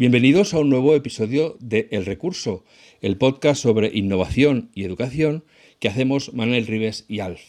[0.00, 2.64] Bienvenidos a un nuevo episodio de El Recurso,
[3.02, 5.44] el podcast sobre innovación y educación
[5.78, 7.42] que hacemos Manuel Rives y Alf.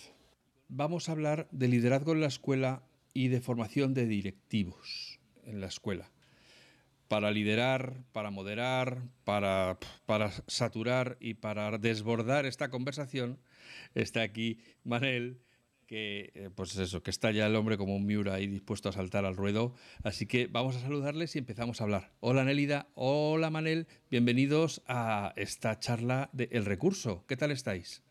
[0.68, 2.84] Vamos a hablar de liderazgo en la escuela
[3.14, 6.12] y de formación de directivos en la escuela.
[7.08, 13.40] Para liderar, para moderar, para, para saturar y para desbordar esta conversación,
[13.96, 15.40] está aquí Manel
[15.92, 18.94] que eh, pues eso, que está ya el hombre como un miura ahí dispuesto a
[18.94, 19.76] saltar al ruedo.
[20.04, 22.14] Así que vamos a saludarles y empezamos a hablar.
[22.22, 27.26] Hola Nelida, hola Manel, bienvenidos a esta charla de El Recurso.
[27.28, 28.04] ¿Qué tal estáis?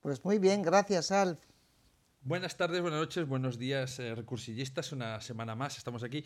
[0.00, 1.38] Pues muy bien, gracias Alf.
[2.22, 4.92] Buenas tardes, buenas noches, buenos días, eh, recursillistas.
[4.92, 6.24] Una semana más estamos aquí.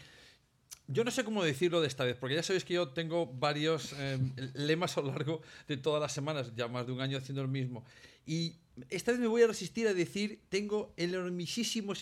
[0.86, 3.94] Yo no sé cómo decirlo de esta vez, porque ya sabéis que yo tengo varios
[3.98, 4.16] eh,
[4.54, 7.48] lemas a lo largo de todas las semanas, ya más de un año haciendo el
[7.48, 7.84] mismo.
[8.24, 8.54] Y
[8.90, 11.92] esta vez me voy a resistir a decir, tengo el enormisísimo,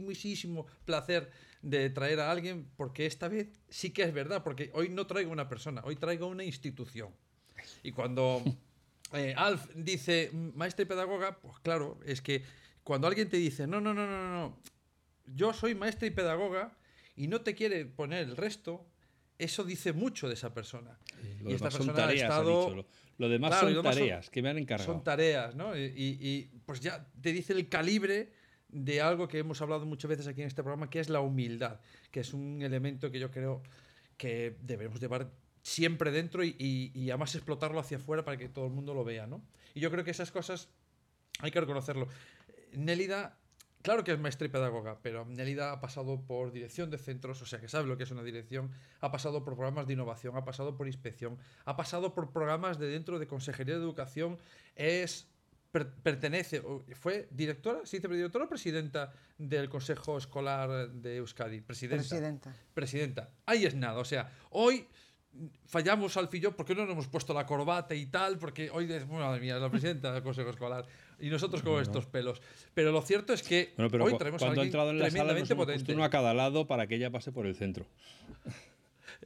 [0.00, 1.30] muchísimo placer
[1.60, 5.30] de traer a alguien, porque esta vez sí que es verdad, porque hoy no traigo
[5.30, 7.10] una persona, hoy traigo una institución.
[7.82, 8.42] Y cuando
[9.12, 12.42] eh, Alf dice maestra y pedagoga, pues claro, es que
[12.82, 14.58] cuando alguien te dice, no, no, no, no, no,
[15.26, 16.76] yo soy maestra y pedagoga
[17.14, 18.86] y no te quiere poner el resto,
[19.38, 20.98] eso dice mucho de esa persona.
[21.44, 22.74] y esta persona ha estado...
[22.74, 22.86] Lo
[23.28, 24.92] demás son tareas que me han encargado.
[24.92, 25.76] Son tareas, ¿no?
[25.76, 28.32] Y, pues ya te dice el calibre
[28.68, 31.80] de algo que hemos hablado muchas veces aquí en este programa, que es la humildad,
[32.10, 33.62] que es un elemento que yo creo
[34.16, 35.30] que debemos llevar
[35.62, 39.26] siempre dentro y, y, además explotarlo hacia afuera para que todo el mundo lo vea,
[39.26, 39.42] ¿no?
[39.74, 40.68] Y yo creo que esas cosas
[41.40, 42.08] hay que reconocerlo.
[42.72, 43.38] Nélida
[43.82, 47.46] Claro que es maestra y pedagoga, pero Nelida ha pasado por dirección de centros, o
[47.46, 48.70] sea que sabe lo que es una dirección,
[49.00, 52.86] ha pasado por programas de innovación, ha pasado por inspección, ha pasado por programas de
[52.86, 54.38] dentro de Consejería de Educación,
[54.76, 55.28] es
[55.72, 56.62] pertenece,
[56.94, 61.62] fue directora, ¿sí directora o presidenta del Consejo Escolar de Euskadi?
[61.62, 62.02] Presidenta.
[62.02, 62.56] Presidenta.
[62.74, 63.30] Presidenta.
[63.46, 64.86] Ahí es nada, o sea, hoy
[65.64, 69.40] fallamos al fillo porque no nos hemos puesto la corbata y tal, porque hoy, madre
[69.40, 70.86] mía, es la presidenta del Consejo Escolar
[71.22, 72.42] y nosotros con estos pelos.
[72.74, 75.88] Pero lo cierto es que hoy traemos a alguien ha entrado en la sala nos
[75.88, 77.86] uno a cada lado para que ella pase por el centro.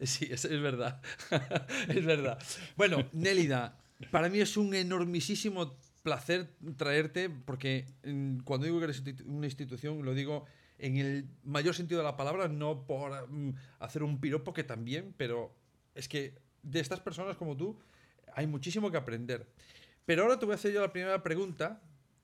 [0.02, 1.00] Sí, es, es verdad.
[1.88, 2.38] es verdad.
[2.76, 3.78] Bueno, Nélida,
[4.10, 10.04] para mí es un enormisísimo placer traerte, porque mm, cuando digo que eres una institución,
[10.04, 10.44] lo digo
[10.78, 15.14] en el mayor sentido de la palabra, no por mm, hacer un piropo, que también,
[15.16, 15.54] pero
[15.94, 17.78] es que de estas personas como tú
[18.34, 19.46] hay muchísimo que aprender.
[20.06, 21.82] Pero ahora te voy a hacer yo la primera pregunta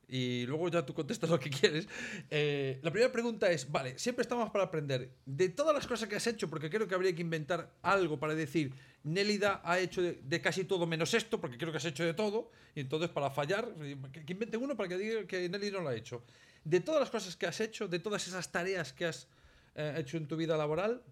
[0.09, 1.89] y luego ya tú contestas lo que quieres.
[2.31, 5.11] Eh, la primera pregunta es, vale, siempre estamos para aprender.
[5.25, 8.35] De todas las cosas que has hecho, porque creo que habría que inventar algo para
[8.35, 12.15] decir, Nélida ha hecho de, casi todo menos esto, porque creo que has hecho de
[12.15, 13.75] todo, y entonces para fallar,
[14.13, 16.23] que, invente uno para que diga que Nélida no lo ha hecho.
[16.63, 19.29] De todas las cosas que has hecho, de todas esas tareas que has
[19.75, 21.03] eh, hecho en tu vida laboral,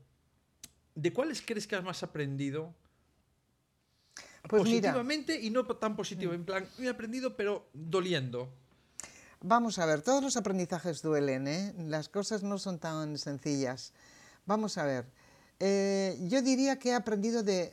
[0.94, 2.75] ¿de cuáles crees que has más aprendido?
[4.48, 8.48] Pues Positivamente y no tan positivo, en plan, he aprendido pero doliendo.
[9.42, 11.74] Vamos a ver, todos los aprendizajes duelen, ¿eh?
[11.88, 13.92] las cosas no son tan sencillas.
[14.46, 15.06] Vamos a ver,
[15.60, 17.72] eh, yo diría que he aprendido de,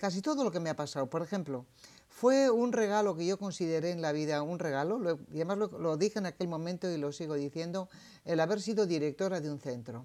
[0.00, 1.08] casi todo lo que me ha pasado.
[1.08, 1.64] Por ejemplo,
[2.08, 5.96] fue un regalo que yo consideré en la vida, un regalo, y además lo, lo
[5.96, 7.88] dije en aquel momento y lo sigo diciendo,
[8.24, 10.04] el haber sido directora de un centro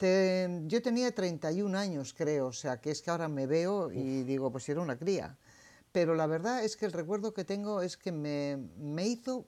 [0.00, 4.50] yo tenía 31 años, creo, o sea, que es que ahora me veo y digo,
[4.50, 5.36] pues era una cría.
[5.92, 9.46] Pero la verdad es que el recuerdo que tengo es que me, me hizo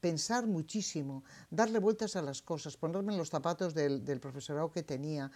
[0.00, 4.82] pensar muchísimo, darle vueltas a las cosas, ponerme en los zapatos del, del, profesorado que
[4.82, 5.30] tenía,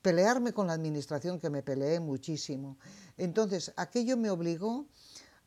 [0.00, 2.78] pelearme con la administración, que me peleé muchísimo.
[3.16, 4.86] Entonces, aquello me obligó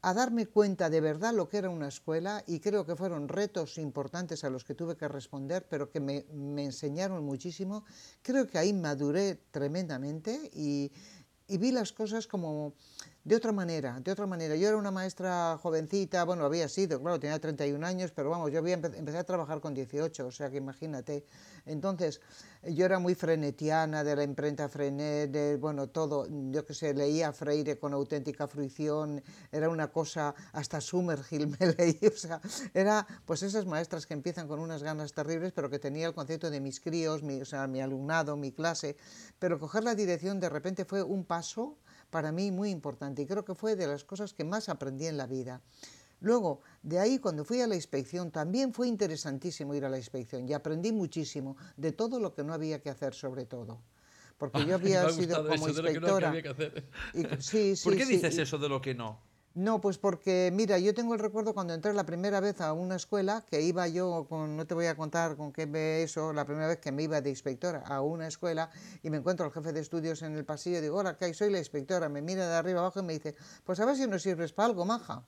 [0.05, 3.79] a darme cuenta de verdad lo que era una escuela y creo que fueron retos
[3.79, 6.25] importantes a los que tuve que responder, pero que me,
[6.63, 7.85] enseñaron muchísimo.
[8.21, 10.91] Creo que ahí maduré tremendamente y,
[11.47, 12.75] vi las cosas como
[13.25, 14.55] de otra manera, de otra manera.
[14.55, 18.59] Yo era una maestra jovencita, bueno, había sido, claro, tenía 31 años, pero vamos, yo
[18.59, 21.25] había empecé a trabajar con 18, o sea que imagínate.
[21.65, 22.21] Entonces,
[22.61, 27.79] yo era muy frenetiana, de la imprenta Frenet, bueno, todo, yo que sé, leía Freire
[27.79, 32.39] con auténtica fruición, era una cosa, hasta Summerhill me leí, o sea,
[32.75, 36.51] era pues esas maestras que empiezan con unas ganas terribles, pero que tenía el concepto
[36.51, 38.97] de mis críos, mi, o sea, mi alumnado, mi clase,
[39.39, 41.79] pero coger la dirección de repente fue un paso
[42.15, 45.17] para mí muy importante y creo que fue de las cosas que más aprendí en
[45.17, 45.61] la vida.
[46.21, 50.47] Luego, de ahí, cuando fui a la inspección, también fue interesantísimo ir a la inspección
[50.47, 53.81] y aprendí muchísimo de todo lo que no había que hacer, sobre todo.
[54.37, 56.31] Porque yo había sido como inspectora.
[56.31, 59.19] ¿Por qué dices eso de lo que no?
[59.55, 62.97] No, pues porque, mira, yo tengo el recuerdo cuando entré la primera vez a una
[62.97, 66.43] escuela, que iba yo, con, no te voy a contar con qué ve eso, la
[66.43, 68.69] primera vez que me iba de inspectora a una escuela
[69.01, 71.33] y me encuentro al jefe de estudios en el pasillo digo, hola, ¿qué?
[71.33, 72.09] Soy la inspectora.
[72.09, 74.67] Me mira de arriba abajo y me dice, pues a ver si nos sirves para
[74.67, 75.23] algo, maja.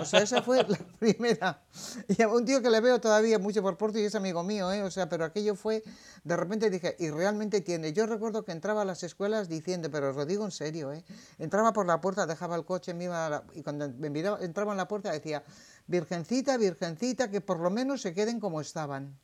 [0.00, 1.62] O sea, esa fue la primera.
[2.08, 4.72] Y a un tío que le veo todavía mucho por Porto y es amigo mío,
[4.72, 4.82] ¿eh?
[4.82, 5.82] O sea, pero aquello fue,
[6.24, 7.92] de repente dije, y realmente tiene.
[7.92, 11.04] Yo recuerdo que entraba a las escuelas diciendo, pero os lo digo en serio, ¿eh?
[11.38, 14.78] Entraba por la puerta, dejaba el coche, me iba y cuando me miraba, entraba en
[14.78, 15.42] la puerta decía,
[15.86, 19.18] Virgencita, Virgencita, que por lo menos se queden como estaban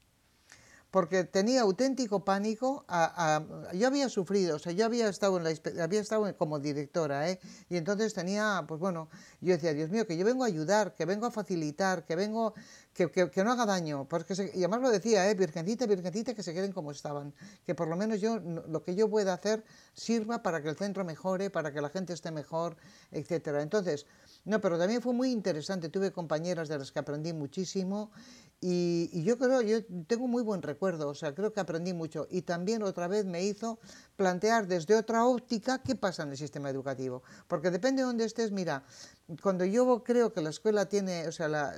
[0.95, 2.85] porque tenía auténtico pánico.
[2.87, 3.43] A,
[3.75, 7.41] yo había sufrido, o sea, yo había estado, en la, había estado como directora, ¿eh?
[7.69, 9.09] y entonces tenía, pues bueno,
[9.41, 12.55] yo decía, Dios mío, que yo vengo a ayudar, que vengo a facilitar, que vengo,
[12.95, 15.35] que, que, no haga daño, porque y además lo decía, ¿eh?
[15.35, 17.35] Virgencita, Virgencita, que se queden como estaban,
[17.67, 21.05] que por lo menos yo, lo que yo pueda hacer sirva para que el centro
[21.05, 22.77] mejore, para que la gente esté mejor,
[23.11, 23.63] etcétera.
[23.63, 24.07] Entonces,
[24.45, 28.13] no, pero también fue muy interesante, tuve compañeras de las que aprendí muchísimo
[28.61, 32.43] y, yo creo, yo tengo muy buen recuerdo, o sea, creo que aprendí mucho y
[32.43, 33.79] también otra vez me hizo
[34.17, 38.53] plantear desde otra óptica qué pasa en el sistema educativo, porque depende de dónde estés,
[38.53, 38.85] mira,
[39.43, 41.75] cuando yo creo que la escuela tiene, o sea, la,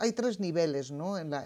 [0.00, 1.18] hay tres niveles ¿no?
[1.18, 1.40] en, la,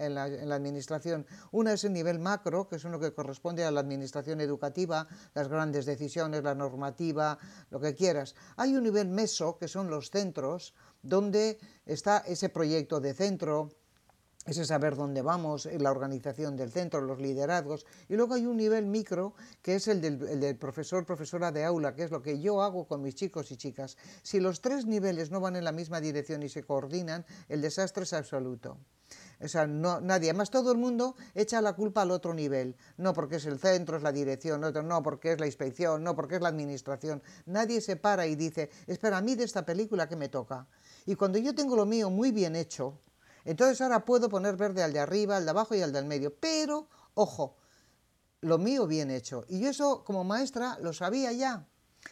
[0.55, 1.25] administración.
[1.51, 5.47] Una es el nivel macro, que es uno que corresponde a la administración educativa, las
[5.47, 7.37] grandes decisiones, la normativa,
[7.69, 8.35] lo que quieras.
[8.57, 13.69] Hay un nivel meso, que son los centros, donde está ese proyecto de centro,
[14.45, 17.85] ese saber dónde vamos, la organización del centro, los liderazgos.
[18.07, 22.03] Y luego hay un nivel micro, que es el del, profesor, profesora de aula, que
[22.03, 23.97] es lo que yo hago con mis chicos y chicas.
[24.21, 28.03] Si los tres niveles no van en la misma dirección y se coordinan, el desastre
[28.03, 28.77] es absoluto.
[29.41, 32.75] O sea, no, nadie, además todo el mundo echa la culpa al otro nivel.
[32.97, 36.15] No porque es el centro, es la dirección, no, no porque es la inspección, no
[36.15, 37.21] porque es la administración.
[37.45, 40.67] Nadie se para y dice, espera, a mí de esta película que me toca.
[41.05, 42.99] Y cuando yo tengo lo mío muy bien hecho,
[43.45, 46.35] entonces ahora puedo poner verde al de arriba, al de abajo y al del medio.
[46.35, 47.55] Pero, ojo,
[48.41, 49.45] lo mío bien hecho.
[49.47, 51.67] Y yo eso como maestra lo sabía ya.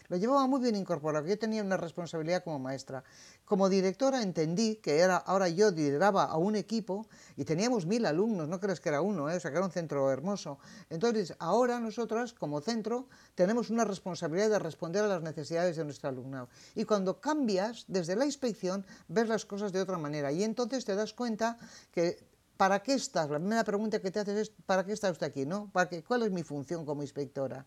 [0.09, 3.03] Lo llevaba muy bien incorporado, yo tenía una responsabilidad como maestra.
[3.45, 8.47] Como directora entendí que era, ahora yo lideraba a un equipo y teníamos mil alumnos,
[8.47, 9.37] no crees que era uno, ¿eh?
[9.37, 10.59] o sea que era un centro hermoso.
[10.89, 16.09] Entonces, ahora nosotras como centro tenemos una responsabilidad de responder a las necesidades de nuestro
[16.09, 16.49] alumnado.
[16.75, 20.95] Y cuando cambias, desde la inspección, ves las cosas de otra manera y entonces te
[20.95, 21.57] das cuenta
[21.91, 22.17] que
[22.57, 23.29] ¿para qué estás?
[23.29, 25.45] La primera pregunta que te haces es ¿para qué está usted aquí?
[25.45, 25.69] ¿no?
[25.71, 26.03] ¿Para qué?
[26.03, 27.65] ¿Cuál es mi función como inspectora?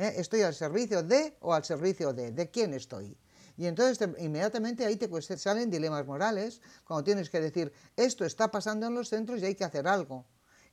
[0.00, 0.14] ¿Eh?
[0.16, 2.32] ¿Estoy al servicio de o al servicio de?
[2.32, 3.16] ¿De quién estoy?
[3.56, 8.86] Y entonces inmediatamente ahí te salen dilemas morales, cuando tienes que decir, esto está pasando
[8.86, 10.24] en los centros y hay que hacer algo.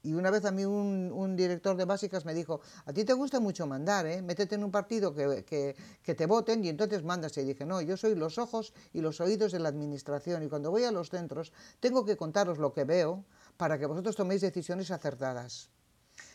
[0.03, 3.41] Y una vez a mí un, director de básicas me dijo, a ti te gusta
[3.41, 4.21] mucho mandar, ¿eh?
[4.21, 7.37] métete en un partido que, que, te voten y entonces mandas.
[7.37, 10.71] Y dije, no, yo soy los ojos y los oídos de la administración y cuando
[10.71, 11.51] voy a los centros
[11.81, 13.25] tengo que contaros lo que veo
[13.57, 15.71] para que vosotros toméis decisiones acertadas.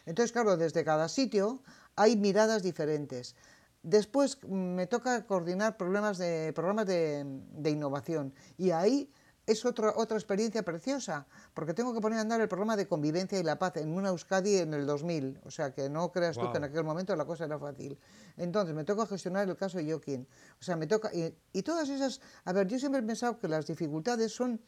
[0.06, 1.62] Entonces, claro, desde cada sitio
[1.96, 3.34] hay miradas diferentes.
[3.82, 8.34] Después mm, me toca coordinar problemas de, programas de, innovación.
[8.56, 9.10] Y ahí
[9.44, 13.40] es otra, otra experiencia preciosa, porque tengo que poner a andar el programa de convivencia
[13.40, 16.50] y la paz en una Euskadi en el 2000, o sea que no creas tú
[16.52, 17.98] que en aquel momento la cosa era fácil.
[18.36, 20.28] Entonces me toca gestionar el caso de Joaquín,
[20.60, 23.48] o sea, me toca, y, y todas esas, a ver, yo siempre he pensado que
[23.48, 24.60] las dificultades son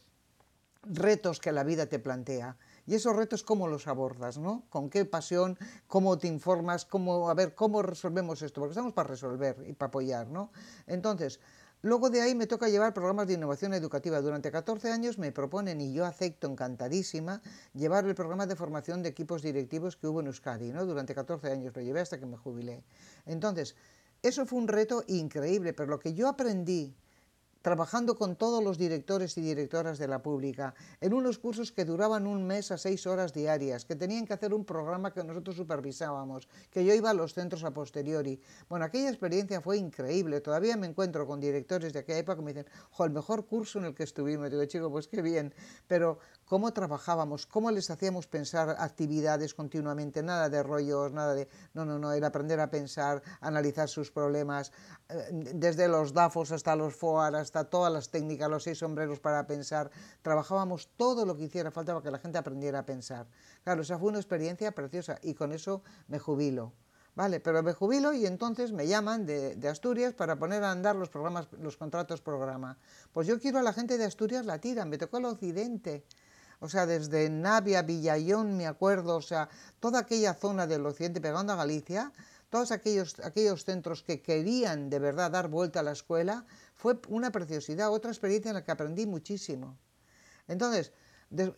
[0.83, 4.39] retos que la vida te plantea y esos retos, ¿cómo los abordas?
[4.39, 4.65] ¿no?
[4.69, 5.59] ¿Con qué pasión?
[5.87, 6.85] ¿Cómo te informas?
[6.85, 8.61] ¿Cómo, a ver, ¿cómo resolvemos esto?
[8.61, 10.29] Porque estamos para resolver y para apoyar.
[10.29, 10.51] ¿no?
[10.87, 11.41] Entonces,
[11.83, 14.21] luego de ahí me toca llevar programas de innovación educativa.
[14.21, 17.41] Durante 14 años me proponen, y yo acepto encantadísima,
[17.73, 20.73] llevar el programa de formación de equipos directivos que hubo en Euskadi.
[20.73, 20.85] ¿no?
[20.85, 22.85] Durante 14 años lo llevé hasta que me jubilé.
[23.25, 23.77] Entonces,
[24.23, 26.95] eso fue un reto increíble, pero lo que yo aprendí
[27.65, 32.27] trabajando con todos los directores y directoras de la pública, en unos cursos que duraban
[32.27, 36.47] un mes a seis horas diarias, que tenían que hacer un programa que nosotros supervisábamos,
[36.71, 38.39] que yo iba a los centros a posteriori.
[38.69, 40.43] Bueno, aquella experiencia fue increíble.
[40.43, 43.79] Todavía me encuentro con directores de aquella época que me dicen, jo, el mejor curso
[43.79, 44.51] en el que estuvimos.
[44.51, 45.55] Digo, chico, pues qué bien.
[45.89, 51.49] Pero cómo trabajábamos, cómo les hacíamos pensar actividades continuamente, nada de rollos, nada de...
[51.73, 54.71] No, no, no, era aprender a pensar, analizar sus problemas,
[55.09, 59.47] eh, desde los DAFOS hasta los FOAR, hasta todas las técnicas, los seis sombreros para
[59.47, 59.93] pensar,
[60.23, 63.29] trabajábamos todo lo que hiciera falta para que la gente aprendiera a pensar.
[63.63, 66.73] Claro, esa fue una experiencia preciosa y con eso me jubilo.
[67.15, 70.97] Vale, pero me jubilo y entonces me llaman de, de, Asturias para poner a andar
[70.97, 72.77] los programas, los contratos programa.
[73.13, 76.05] Pues yo quiero a la gente de Asturias la tiran, me tocó el occidente.
[76.59, 79.49] O sea, desde Navia, Villayón, me acuerdo, o sea,
[79.81, 82.11] toda aquella zona del occidente pegando a Galicia,
[82.49, 86.47] todos aquellos, aquellos centros que querían de verdad dar vuelta a la escuela,
[86.85, 89.79] fue una preciosidad, otra experiencia en la que aprendí muchísimo.
[90.49, 90.93] Entonces,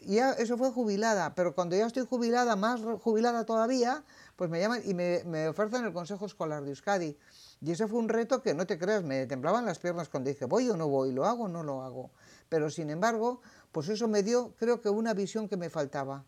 [0.01, 4.05] ya eso fue jubilada, pero cuando ya estoy jubilada, más jubilada todavía,
[4.37, 7.19] pues me llaman y me, me ofrecen el Consejo Escolar de Euskadi.
[7.61, 10.45] Y ese fue un reto que no te creas, me temblaban las piernas cuando dije,
[10.45, 12.13] voy o no voy, lo hago o no lo hago.
[12.49, 13.41] Pero sin embargo,
[13.73, 16.25] pues eso me dio, creo que una visión que me faltaba.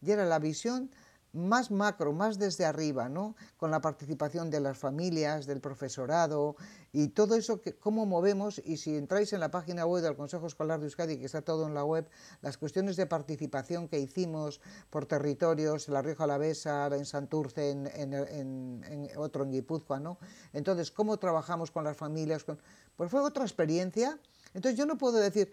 [0.00, 0.90] Y era la visión
[1.32, 3.34] más macro, más desde arriba, ¿no?
[3.56, 6.56] con la participación de las familias, del profesorado
[6.92, 10.46] y todo eso, que, cómo movemos, y si entráis en la página web del Consejo
[10.46, 12.08] Escolar de Euskadi, que está todo en la web,
[12.42, 14.60] las cuestiones de participación que hicimos
[14.90, 20.18] por territorios, La Rioja Alavesa, en Santurce, en, en, otro en Guipúzcoa, ¿no?
[20.52, 22.58] Entonces, cómo trabajamos con las familias, con...
[22.96, 24.18] pues fue otra experiencia.
[24.54, 25.50] Entonces yo no puedo decir,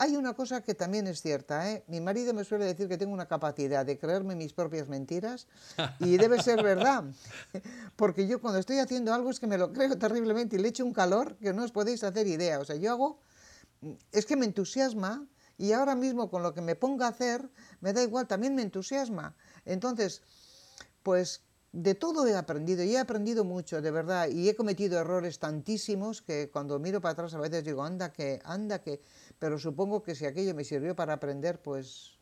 [0.00, 1.84] hay una cosa que también es cierta, ¿eh?
[1.86, 5.46] mi marido me suele decir que tengo una capacidad de creerme mis propias mentiras
[5.98, 7.04] y debe ser verdad,
[7.96, 10.86] porque yo cuando estoy haciendo algo es que me lo creo terriblemente y le echo
[10.86, 13.20] un calor que no os podéis hacer idea, o sea, yo hago,
[14.10, 15.26] es que me entusiasma
[15.58, 17.50] y ahora mismo con lo que me ponga a hacer,
[17.82, 19.36] me da igual, también me entusiasma.
[19.66, 20.22] Entonces,
[21.02, 21.42] pues
[21.72, 26.20] de todo he aprendido y he aprendido mucho, de verdad, y he cometido errores tantísimos
[26.20, 29.00] que cuando miro para atrás a veces digo, anda que, anda que,
[29.38, 32.18] pero supongo que si aquello me sirvió para aprender, pues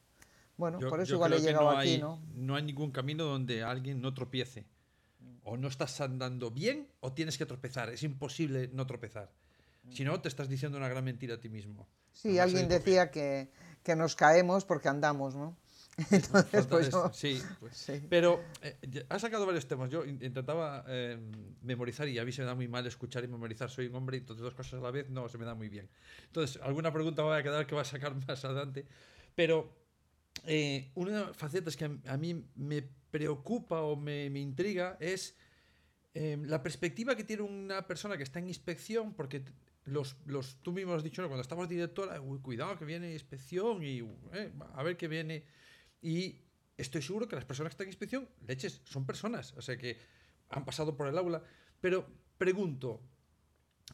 [0.59, 2.21] bueno, yo, por eso igual he llegado no aquí, hay, ¿no?
[2.35, 4.67] No hay ningún camino donde alguien no tropiece.
[5.45, 7.89] O no estás andando bien o tienes que tropezar.
[7.91, 9.31] Es imposible no tropezar.
[9.91, 11.89] Si no, te estás diciendo una gran mentira a ti mismo.
[12.13, 13.51] Sí, No alguien decía que,
[13.83, 15.57] que nos caemos porque andamos, ¿no?
[16.11, 17.77] Entonces, pues yo- sí, pues.
[17.77, 18.01] sí.
[18.09, 19.91] Pero eh, has sacado varios temas.
[19.91, 21.19] Yo in- intentaba eh,
[21.63, 23.69] memorizar y a mí se me da muy mal escuchar y memorizar.
[23.71, 25.69] Soy un hombre y entonces dos cosas a la vez no se me da muy
[25.69, 25.89] bien.
[26.27, 28.87] Entonces, alguna pregunta me va a quedar que va a sacar más adelante.
[29.35, 29.73] Pero
[30.47, 34.97] eh, una de las facetas que a, a mí me preocupa o me, me intriga
[35.01, 35.35] es
[36.15, 39.43] eh, la perspectiva que tiene una persona que está en inspección, porque
[39.85, 41.29] los, los, tú mismo has dicho, ¿no?
[41.29, 44.01] cuando estamos directora, "Uy, cuidado que viene inspección y
[44.33, 45.45] eh, a ver qué viene.
[46.01, 46.41] Y
[46.77, 49.99] estoy seguro que las personas que están en inspección, leches, son personas, o sea que
[50.51, 51.43] han pasado por el aula.
[51.81, 52.07] Pero
[52.39, 53.01] pregunto,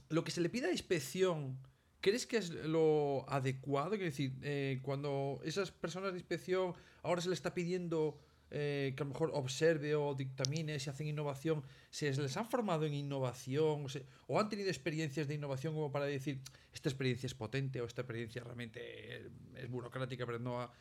[0.08, 1.58] lo que se le pide a inspección,
[2.00, 3.90] ¿crees que es lo adecuado?
[3.90, 8.18] Quiero decir, eh, cuando esas personas de inspección ahora se le está pidiendo
[8.50, 12.84] eh, que a lo mejor observe o dictamine si hacen innovación, ¿se les han formado
[12.84, 13.88] en innovación o,
[14.28, 16.40] o han tenido experiencias de innovación como para decir,
[16.72, 20.72] esta experiencia es potente o esta experiencia realmente es burocrática, pero no ha...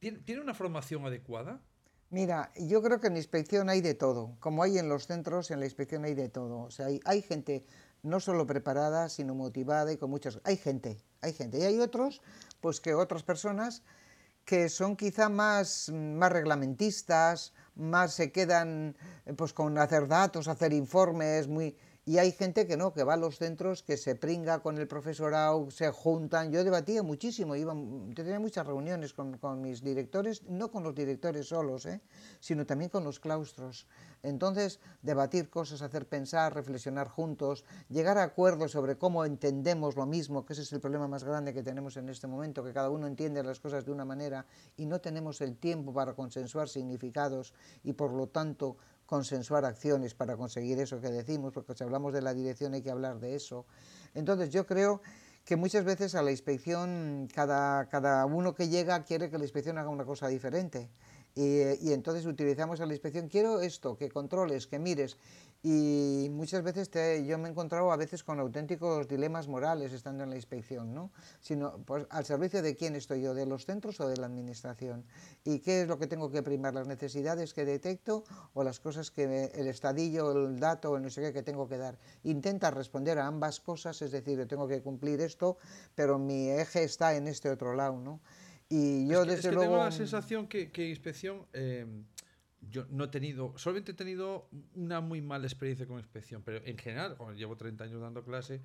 [0.00, 1.60] ¿Tiene, ¿tiene una formación adecuada?
[2.10, 4.36] Mira, yo creo que en la inspección hay de todo.
[4.40, 6.62] Como hay en los centros, en la inspección hay de todo.
[6.62, 7.64] O sea, hay, gente
[8.02, 10.40] no solo preparada, sino motivada y con muchas...
[10.42, 11.60] Hay gente, hay gente.
[11.60, 12.20] Y hay otros,
[12.60, 13.84] pues que otras personas
[14.44, 18.96] que son quizá más, más reglamentistas, más se quedan
[19.36, 21.76] pues con hacer datos, hacer informes, muy...
[22.10, 24.88] Y hay gente que no, que va a los centros, que se pringa con el
[24.88, 26.50] profesorado, se juntan.
[26.50, 27.72] Yo debatía muchísimo, iba,
[28.16, 32.00] tenía muchas reuniones con, con mis directores, no con los directores solos, ¿eh?
[32.40, 33.86] sino también con los claustros.
[34.24, 40.44] Entonces, debatir cosas, hacer pensar, reflexionar juntos, llegar a acuerdos sobre cómo entendemos lo mismo,
[40.44, 43.06] que ese es el problema más grande que tenemos en este momento, que cada uno
[43.06, 47.92] entiende las cosas de una manera y no tenemos el tiempo para consensuar significados y
[47.92, 48.78] por lo tanto
[49.10, 52.92] consensuar acciones para conseguir eso que decimos, porque si hablamos de la dirección hay que
[52.92, 53.66] hablar de eso.
[54.14, 55.02] Entonces yo creo
[55.44, 59.78] que muchas veces a la inspección, cada, cada uno que llega quiere que la inspección
[59.78, 60.88] haga una cosa diferente.
[61.34, 65.16] y, entonces utilizamos a la inspección, quiero esto, que controles, que mires.
[65.62, 70.24] Y muchas veces te, yo me he encontrado a veces con auténticos dilemas morales estando
[70.24, 71.12] en la inspección, ¿no?
[71.40, 73.34] Sino, pues, ¿al servicio de quién estoy yo?
[73.34, 75.04] ¿De los centros o de la administración?
[75.44, 76.72] ¿Y qué es lo que tengo que primar?
[76.72, 78.24] ¿Las necesidades que detecto
[78.54, 81.76] o las cosas que el estadillo, el dato, el no sé qué que tengo que
[81.76, 81.98] dar?
[82.24, 85.58] Intenta responder a ambas cosas, es decir, yo tengo que cumplir esto,
[85.94, 88.20] pero mi eje está en este otro lado, ¿no?
[88.70, 89.72] Y yo desde luego...
[89.72, 91.44] Tengo la sensación que, que inspección...
[91.52, 91.84] Eh,
[92.60, 96.76] yo no he tenido, solamente he tenido una muy mala experiencia con inspección, pero en
[96.76, 98.62] general, como llevo 30 años dando clase,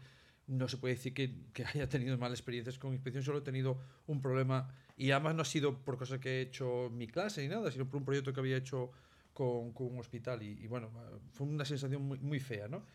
[0.47, 3.79] no se puede decir que, que, haya tenido malas experiencias con inspección, solo he tenido
[4.07, 7.41] un problema, y además no ha sido por cosas que he hecho en mi clase
[7.41, 8.91] ni nada, sino por un proyecto que había hecho
[9.33, 10.91] con, con un hospital, y, bueno,
[11.33, 12.85] fue una sensación muy, muy, fea, ¿no?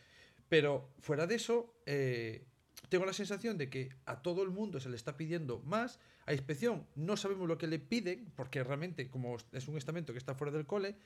[0.49, 2.45] Pero fuera de eso, eh,
[2.89, 6.33] tengo la sensación de que a todo el mundo se le está pidiendo más, a
[6.33, 10.35] inspección no sabemos lo que le piden, porque realmente como es un estamento que está
[10.35, 10.97] fuera del cole,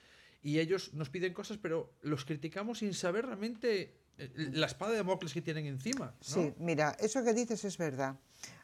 [0.42, 4.98] y ellos nos piden cosas, pero los criticamos sin saber realmente eh, la espada de
[4.98, 6.14] Damocles que tienen encima.
[6.20, 8.16] Sí, mira, eso que dices es verdad.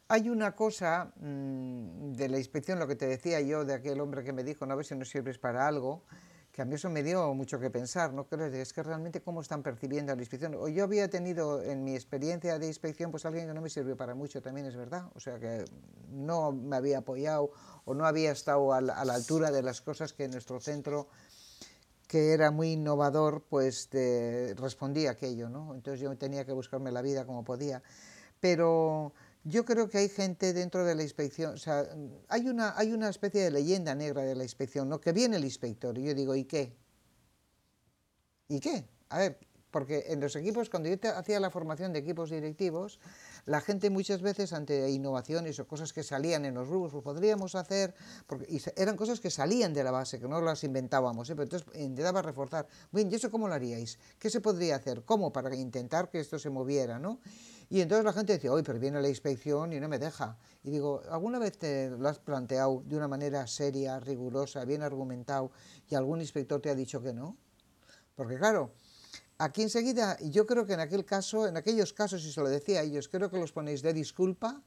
[0.08, 4.22] Hay una cosa mmm, de la inspección, lo que te decía yo, de aquel hombre
[4.22, 6.04] que me dijo, no a ver si nos sirves para algo,
[6.52, 8.26] que a mí eso me dio mucho que pensar, ¿no?
[8.30, 10.54] Es que realmente cómo están percibiendo la inspección.
[10.54, 13.96] O yo había tenido en mi experiencia de inspección pues alguien que no me sirvió
[13.96, 15.04] para mucho, también es verdad.
[15.14, 15.64] O sea que
[16.10, 17.52] no me había apoyado
[17.84, 21.08] o no había estado a la, a la altura de las cosas que nuestro centro
[22.10, 25.72] que era muy innovador, pues de, respondía aquello, ¿no?
[25.72, 27.84] Entonces yo tenía que buscarme la vida como podía.
[28.40, 29.12] Pero
[29.44, 31.88] yo creo que hay gente dentro de la inspección, o sea,
[32.28, 35.00] hay una, hay una especie de leyenda negra de la inspección, ¿no?
[35.00, 36.76] Que viene el inspector y yo digo, ¿y qué?
[38.48, 38.88] ¿Y qué?
[39.08, 39.38] A ver,
[39.70, 42.98] porque en los equipos, cuando yo hacía la formación de equipos directivos,
[43.46, 47.54] la gente muchas veces ante innovaciones o cosas que salían en los grupos, pues podríamos
[47.54, 47.94] hacer,
[48.26, 51.34] porque y eran cosas que salían de la base, que no las inventábamos, ¿eh?
[51.34, 53.98] pero entonces intentaba reforzar, bien, ¿y eso cómo lo haríais?
[54.18, 55.04] ¿Qué se podría hacer?
[55.04, 55.32] ¿Cómo?
[55.32, 57.20] Para intentar que esto se moviera, ¿no?
[57.72, 60.36] Y entonces la gente decía, oye, pero viene la inspección y no me deja.
[60.64, 65.52] Y digo, ¿alguna vez te lo has planteado de una manera seria, rigurosa, bien argumentado
[65.88, 67.36] y algún inspector te ha dicho que no?
[68.16, 68.72] Porque claro,
[69.38, 72.80] aquí enseguida, yo creo que en aquel caso, en aquellos casos, y se lo decía
[72.80, 74.60] a ellos, creo que los ponéis de disculpa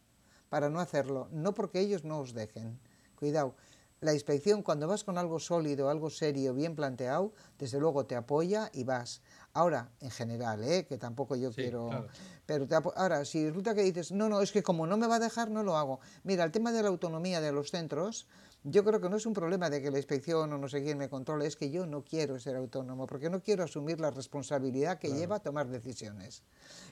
[0.47, 2.79] para no hacerlo, no porque ellos no os dejen.
[3.17, 3.53] Cuidado,
[3.99, 8.69] la inspección cuando vas con algo sólido, algo serio, bien planteado, desde luego te apoya
[8.73, 9.21] y vas.
[9.53, 10.85] Ahora, en general, ¿eh?
[10.85, 12.07] que tampoco yo quiero...
[12.45, 15.19] Pero ahora, si resulta que dices, no, no, es que como no me va a
[15.19, 15.99] dejar, no lo hago.
[16.23, 18.27] Mira, el tema de la autonomía de los centros,
[18.63, 20.97] yo creo que no es un problema de que la inspección o no sé quién
[20.97, 24.99] me controle, es que yo no quiero ser autónomo, porque no quiero asumir la responsabilidad
[24.99, 26.43] que lleva a tomar decisiones.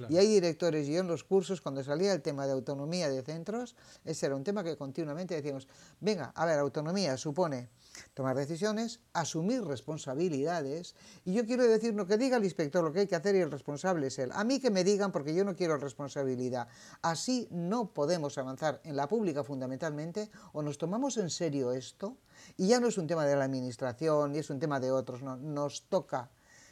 [0.09, 3.21] Y hay directores, y yo en los cursos, cuando salía el tema de autonomía de
[3.21, 5.67] centros, ese era un tema que continuamente decíamos,
[5.99, 7.69] venga, a ver, autonomía supone
[8.13, 13.01] tomar decisiones, asumir responsabilidades, y yo quiero decir, no que diga el inspector lo que
[13.01, 14.31] hay que hacer y el responsable es él.
[14.33, 16.67] A mí que me digan porque yo no quiero responsabilidad.
[17.01, 22.17] Así no podemos avanzar en la pública fundamentalmente, o nos tomamos en serio esto,
[22.57, 25.21] y ya no es un tema de la administración, ni es un tema de otros,
[25.21, 26.31] no, nos toca.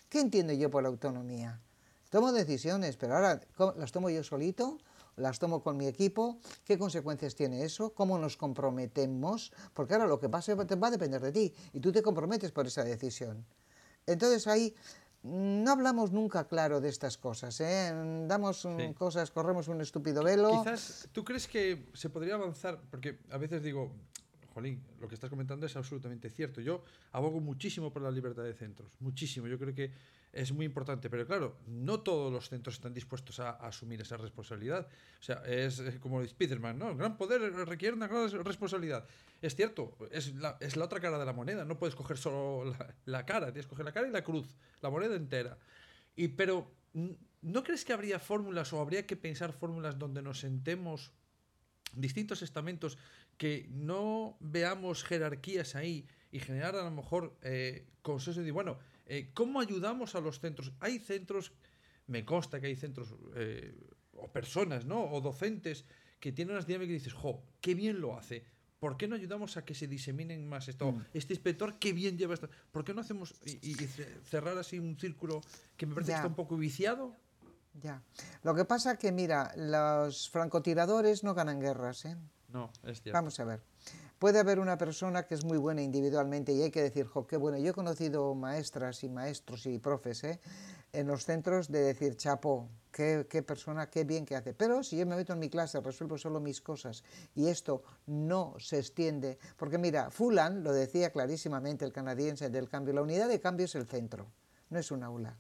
[0.10, 1.62] ¿Qué entiendo yo por la autonomía?
[2.10, 3.40] Tomo decisiones, pero ahora
[3.78, 4.80] las tomo yo solito
[5.20, 10.20] las tomo con mi equipo, qué consecuencias tiene eso, cómo nos comprometemos, porque ahora lo
[10.20, 13.46] que pase va a depender de ti y tú te comprometes por esa decisión.
[14.08, 14.74] Entonces ahí
[15.22, 17.92] no hablamos nunca claro de estas cosas, ¿eh?
[18.28, 18.66] damos
[18.98, 20.64] cosas, corremos un estúpido velo.
[20.64, 22.80] Quizás, ¿tú crees que se podría avanzar?
[22.90, 23.92] Porque a veces digo,
[24.54, 26.62] Jolín, lo que estás comentando es absolutamente cierto.
[26.62, 29.48] Yo abogo muchísimo por la libertad de centros, muchísimo.
[29.48, 29.92] Yo creo que
[30.32, 34.88] es muy importante, pero claro, no todos los centros están dispuestos a, asumir esa responsabilidad.
[35.20, 36.90] O sea, es como Spiderman, ¿no?
[36.90, 39.08] El gran poder requiere una gran responsabilidad.
[39.42, 41.66] Es cierto, es la, es la otra cara de la moneda.
[41.66, 44.56] No puedes coger solo la, la, cara, tienes que coger la cara y la cruz,
[44.82, 45.58] la moneda entera.
[46.16, 46.72] Y, pero,
[47.42, 51.12] ¿no crees que habría fórmulas o habría que pensar fórmulas donde nos sentemos
[51.96, 52.98] distintos estamentos
[53.40, 58.78] que no veamos jerarquías ahí y generar a lo mejor eh, consenso de, bueno,
[59.10, 60.72] eh, ¿Cómo ayudamos a los centros?
[60.80, 61.52] Hay centros,
[62.06, 63.76] me consta que hay centros eh,
[64.14, 65.04] o personas, ¿no?
[65.04, 65.84] O docentes
[66.20, 68.44] que tienen unas dinámicas y dices, jo, qué bien lo hace.
[68.80, 70.92] ¿Por qué no ayudamos a que se diseminen más esto?
[70.92, 71.06] Mm.
[71.16, 72.50] Este inspector, qué bien lleva esto.
[72.72, 73.74] ¿Por qué no hacemos y,
[74.30, 75.42] cerrar así un círculo
[75.76, 77.16] que me parece que está un poco viciado?
[77.82, 78.04] Ya.
[78.44, 82.16] Lo que pasa que, mira, los francotiradores no ganan guerras, ¿eh?
[82.52, 83.18] No, es cierto.
[83.18, 83.62] Vamos a ver.
[84.18, 87.38] Puede haber una persona que es muy buena individualmente y hay que decir, jo, qué
[87.38, 90.40] bueno, yo he conocido maestras y maestros y profes ¿eh?
[90.92, 94.54] en los centros de decir, chapo, qué, qué, persona, qué bien que hace.
[94.54, 98.56] Pero si yo me meto en mi clase, resuelvo solo mis cosas y esto no
[98.60, 103.40] se extiende, porque mira, Fulan lo decía clarísimamente el canadiense del cambio, la unidad de
[103.40, 104.28] cambio es el centro,
[104.70, 105.38] no es un aula.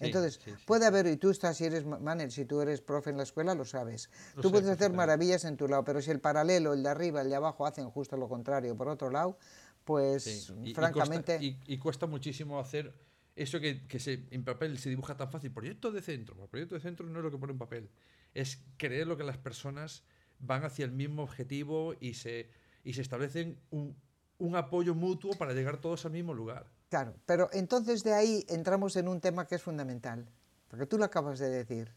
[0.00, 3.24] Entonces, puede haber, y tú estás, si eres manager, si tú eres profe en la
[3.24, 4.10] escuela, lo sabes.
[4.40, 7.30] tú puedes hacer maravillas en tu lado, pero si el paralelo, el de arriba, el
[7.30, 9.38] de abajo hacen justo lo contrario, por otro lado,
[9.84, 11.38] pues francamente...
[11.40, 12.94] Y cuesta, muchísimo hacer
[13.38, 15.52] eso que, se, en papel se dibuja tan fácil.
[15.52, 16.42] Proyecto de centro.
[16.42, 17.88] El proyecto de centro no es lo que pone en papel.
[18.34, 20.02] Es creer lo que las personas
[20.40, 22.50] van hacia el mismo objetivo y se,
[22.82, 23.96] y se establecen un,
[24.38, 26.66] un apoyo mutuo para llegar todos al mismo lugar.
[26.88, 30.26] Claro, pero entonces de ahí entramos en un tema que es fundamental,
[30.68, 31.92] porque tú lo acabas de decir,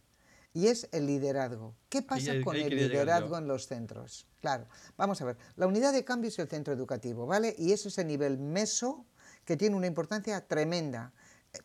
[0.53, 1.75] y es el liderazgo.
[1.87, 4.27] ¿Qué pasa con el liderazgo en los centros?
[4.41, 7.55] Claro, vamos a ver, la unidad de cambio es el centro educativo, ¿vale?
[7.57, 9.05] Y ese es el nivel meso
[9.45, 11.13] que tiene una importancia tremenda.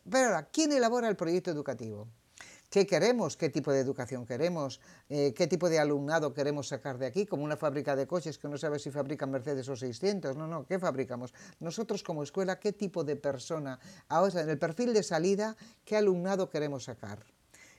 [0.09, 2.07] Pero ahora, ¿quién elabora el proyecto educativo?
[2.77, 7.07] Qué queremos, qué tipo de educación queremos, eh, qué tipo de alumnado queremos sacar de
[7.07, 10.45] aquí, como una fábrica de coches que no sabe si fabrican Mercedes o 600, no,
[10.45, 11.33] no, ¿qué fabricamos?
[11.59, 16.51] Nosotros como escuela, ¿qué tipo de persona, ahora en el perfil de salida, qué alumnado
[16.51, 17.25] queremos sacar?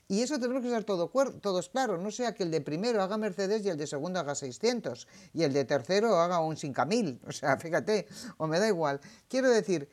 [0.08, 3.16] Y eso tenemos que ser todo, todos claros, no sea que el de primero haga
[3.18, 7.30] Mercedes y el de segundo haga 600 y el de tercero haga un 5000, o
[7.30, 8.08] sea, fíjate,
[8.38, 9.00] o me da igual.
[9.28, 9.88] Quiero decir,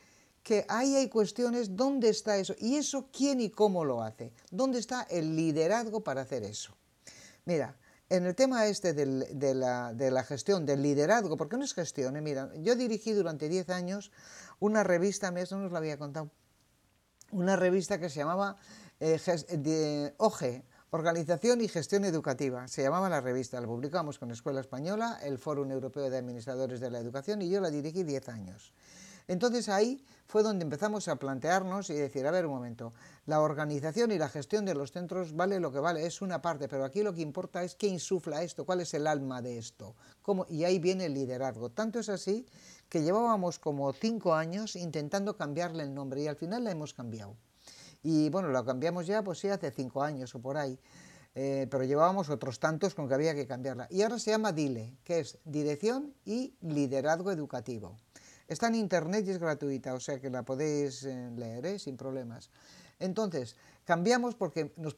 [0.46, 2.54] que ahí hay cuestiones, ¿dónde está eso?
[2.60, 4.32] ¿Y eso quién y cómo lo hace?
[4.52, 6.78] ¿Dónde está el liderazgo para hacer eso?
[7.46, 7.76] Mira,
[8.10, 12.22] en el tema este de, la, gestión, del liderazgo, porque no es gestión, ¿eh?
[12.22, 14.12] mira, yo dirigí durante 10 años
[14.60, 16.30] una revista, eso no os lo había contado,
[17.32, 18.56] una revista que se llamaba
[19.00, 25.18] eh, OGE, Organización y Gestión Educativa, se llamaba la revista, la publicamos con Escuela Española,
[25.24, 28.74] el Fórum Europeo de Administradores de la Educación y yo la dirigí 10 años.
[29.28, 32.94] Entonces ahí fue donde empezamos a plantearnos y decir, a ver un momento,
[33.26, 36.68] la organización y la gestión de los centros vale lo que vale, es una parte,
[36.68, 39.96] pero aquí lo que importa es qué insufla esto, cuál es el alma de esto.
[40.50, 41.70] Y ahí viene el liderazgo.
[41.70, 42.46] Tanto es así
[42.90, 47.36] que llevábamos como cinco años intentando cambiarle el nombre y al final la hemos cambiado.
[48.04, 50.78] Y bueno, lo cambiamos ya, pues sí, hace cinco años o por ahí.
[51.38, 53.88] Eh, pero llevábamos otros tantos con que había que cambiarla.
[53.90, 57.98] Y ahora se llama DILE, que es Dirección y Liderazgo Educativo.
[58.48, 61.80] Está en internet y es gratuita, o sea que la podéis eh, leer ¿eh?
[61.80, 62.52] sin problemas.
[63.00, 63.56] Entonces,
[63.86, 64.96] cambiamos porque nos,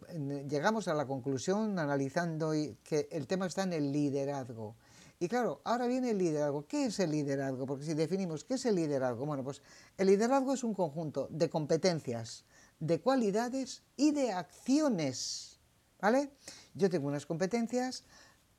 [0.49, 2.51] llegamos a la conclusión analizando
[2.83, 4.75] que el tema está en el liderazgo.
[5.19, 6.67] Y claro, ahora viene el liderazgo.
[6.67, 7.65] ¿Qué es el liderazgo?
[7.65, 9.61] Porque si definimos qué es el liderazgo, bueno, pues
[9.97, 12.43] el liderazgo es un conjunto de competencias,
[12.79, 15.59] de cualidades y de acciones.
[15.99, 16.29] ¿Vale?
[16.75, 18.03] Yo tengo unas competencias,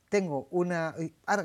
[0.09, 0.97] tengo una...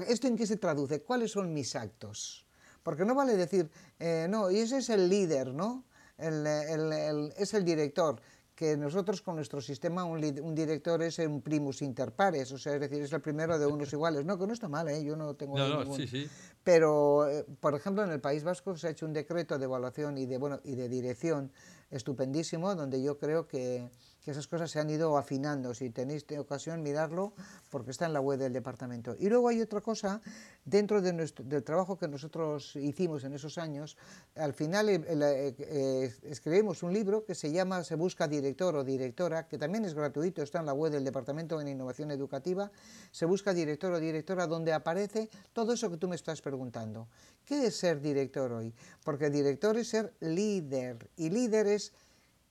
[0.08, 1.04] ¿Esto en qué se traduce?
[1.04, 2.48] ¿Cuáles son mis actos?
[2.84, 3.69] Porque no vale decir,
[4.00, 5.86] eh, no, y ese es el líder, ¿no?
[6.17, 8.22] es el director
[8.56, 12.82] que nosotros con nuestro sistema un, director es un primus inter pares, o sea, es
[12.82, 14.26] decir, es el primero de unos iguales.
[14.26, 15.04] No, que no está mal, ¿eh?
[15.04, 15.98] yo no tengo no, ningún...
[15.98, 16.30] sí, sí.
[16.63, 20.17] Pero, eh, por ejemplo, en el País Vasco se ha hecho un decreto de evaluación
[20.17, 21.52] y de, bueno, y de dirección
[21.89, 23.89] estupendísimo, donde yo creo que,
[24.24, 25.74] que esas cosas se han ido afinando.
[25.74, 27.34] Si tenéis ocasión, mirarlo,
[27.70, 29.16] porque está en la web del departamento.
[29.20, 30.22] Y luego hay otra cosa,
[30.64, 33.98] dentro del trabajo que nosotros hicimos en esos años,
[34.36, 39.58] al final eh, escribimos un libro que se llama Se busca director o directora, que
[39.58, 42.72] también es gratuito, está en la web del Departamento de Innovación Educativa,
[43.12, 47.08] Se busca director o directora, donde aparece todo eso que tú me estás preguntando.
[47.46, 48.74] ¿Qué es ser director hoy?
[49.04, 51.92] Porque director es ser líder, y líder es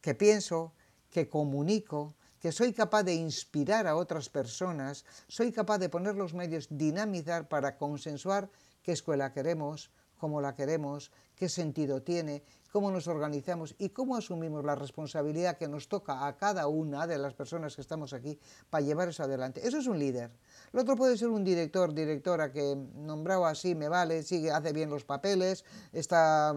[0.03, 0.73] que pienso,
[1.13, 6.35] que comunico, que soy capaz de inspirar a otras personas, soy capaz de poner los
[6.35, 8.51] medios, dinamizar para consensuar
[8.83, 14.65] qué escuela queremos, cómo la queremos, qué sentido tiene, cómo nos organizamos y cómo asumimos
[14.65, 18.39] la responsabilidad que nos toca a cada una de las personas que estamos aquí
[18.71, 19.67] para llevar eso adelante.
[19.67, 20.31] Eso es un líder.
[20.73, 24.89] El otro puede ser un director, directora que nombrado así me vale, sigue, hace bien
[24.89, 26.55] los papeles, está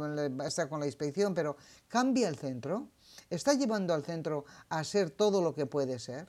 [0.69, 2.87] con la inspección, pero cambia el centro
[3.29, 6.27] ¿Está llevando al centro a ser todo lo que puede ser?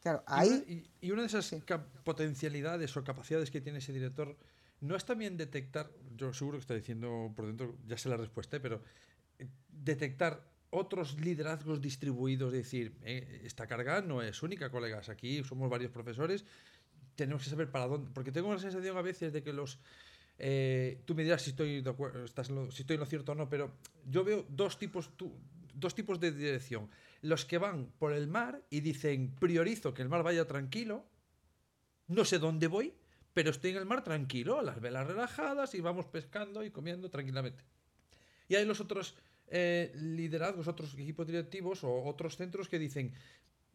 [0.00, 0.90] Claro, ahí...
[1.00, 1.54] Y una, de esas
[2.02, 4.36] potencialidades o capacidades que tiene ese director
[4.80, 8.60] no es también detectar, yo seguro que está diciendo por dentro, ya sé la respuesta,
[8.60, 8.82] pero
[9.38, 15.44] eh, detectar otros liderazgos distribuidos, es decir, eh, esta carga no es única, colegas, aquí
[15.44, 16.44] somos varios profesores,
[17.14, 19.78] tenemos que saber para dónde, porque tengo la sensación a veces de que los...
[20.38, 23.34] Eh, tú me dirás si estoy, de acuerdo, estás si estoy en lo cierto o
[23.36, 23.70] no, pero
[24.08, 25.32] yo veo dos tipos, tú,
[25.74, 26.88] dos tipos de dirección.
[27.20, 31.04] Los que van por el mar y dicen, priorizo que el mar vaya tranquilo,
[32.08, 32.94] no sé dónde voy,
[33.34, 37.64] pero estoy en el mar tranquilo, las velas relajadas y vamos pescando y comiendo tranquilamente.
[38.48, 39.14] Y hay los otros
[39.48, 43.14] eh, liderazgos, otros equipos directivos o otros centros que dicen,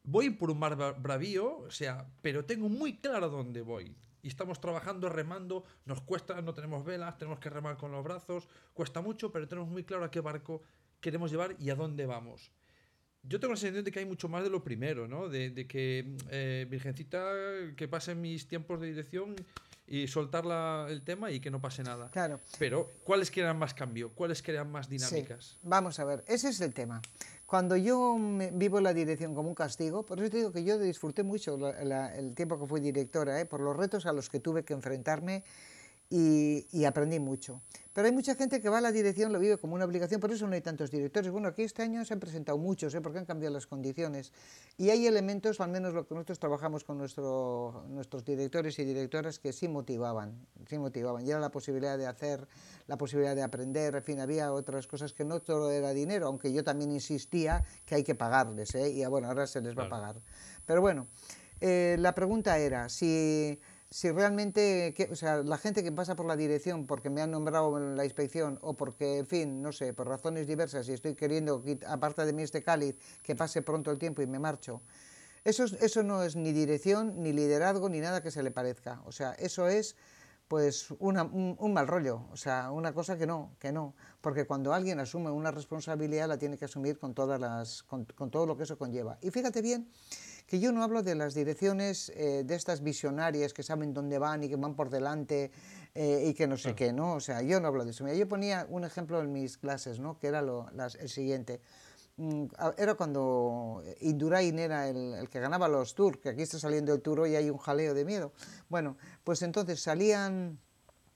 [0.03, 3.95] voy por un mar bravío, o sea, pero tengo muy claro dónde voy.
[4.21, 8.47] Y estamos trabajando, remando, nos cuesta, no tenemos velas, tenemos que remar con los brazos,
[8.73, 10.62] cuesta mucho, pero tenemos muy claro a qué barco
[10.99, 12.51] queremos llevar y a dónde vamos.
[13.23, 15.27] Yo tengo la sensación de que hay mucho más de lo primero, ¿no?
[15.27, 17.29] De, que eh, Virgencita,
[17.75, 19.36] que pasen mis tiempos de dirección
[19.86, 20.45] y soltar
[20.89, 22.10] el tema y que no pase nada.
[22.12, 22.39] Claro.
[22.60, 24.12] Pero, ¿cuáles crean más cambio?
[24.13, 25.57] ¿Cuáles crean más dinámicas?
[25.63, 27.01] Vamos a ver, ese es el tema.
[27.45, 28.17] Cuando yo
[28.53, 32.36] vivo la dirección como un castigo, por eso te digo que yo disfruté mucho el
[32.36, 33.45] tiempo que fui directora, ¿eh?
[33.45, 35.43] por los retos a los que tuve que enfrentarme
[36.10, 37.62] y, aprendí mucho.
[37.93, 40.32] Pero hay mucha gente que va a la dirección, lo vive como una obligación, por
[40.32, 41.32] eso no hay tantos directores.
[41.32, 43.02] Bueno, aquí este año se han presentado muchos, ¿eh?
[43.02, 44.32] porque han cambiado las condiciones.
[44.78, 49.39] Y hay elementos, al menos lo que nosotros trabajamos con nuestro, nuestros directores y directoras,
[49.39, 51.26] que sí motivaban, sí motivaban.
[51.26, 52.48] Y era la posibilidad de hacer,
[52.86, 56.54] la posibilidad de aprender, en fin, había otras cosas que no todo era dinero, aunque
[56.54, 58.91] yo también insistía que hay que pagarles, ¿eh?
[58.91, 60.22] y bueno, ahora se les va a pagar.
[60.67, 61.08] Pero bueno,
[61.60, 66.36] eh, la pregunta era si si realmente, o sea, la gente que pasa por la
[66.36, 70.08] dirección porque me han nombrado en la inspección o porque, en fin, no sé, por
[70.08, 74.21] razones diversas y estoy queriendo, aparte de mí este cáliz, que pase pronto el tiempo
[74.21, 74.82] y me marcho,
[75.45, 79.02] eso, eso no es ni dirección, ni liderazgo, ni nada que se le parezca.
[79.06, 79.95] O sea, eso es
[80.50, 81.17] pues un,
[81.60, 85.30] un, mal rollo, o sea, una cosa que no, que no, porque cuando alguien asume
[85.30, 88.78] una responsabilidad la tiene que asumir con, todas las, con, con todo lo que eso
[88.78, 89.17] conlleva.
[89.21, 89.89] Y fíjate bien
[90.47, 94.43] que yo no hablo de las direcciones eh, de estas visionarias que saben dónde van
[94.43, 95.51] y que van por delante
[95.93, 97.15] eh, y que no sé qué, ¿no?
[97.15, 98.07] O sea, yo no hablo de eso.
[98.07, 100.17] yo ponía un ejemplo en mis clases, ¿no?
[100.17, 100.67] Que era lo,
[100.99, 101.60] el siguiente.
[102.15, 102.45] Mm,
[102.77, 107.27] era cuando Indurain era el, que ganaba los tours, que aquí está saliendo el tour
[107.27, 108.31] y hay un jaleo de miedo.
[108.69, 110.60] Bueno, pues entonces salían...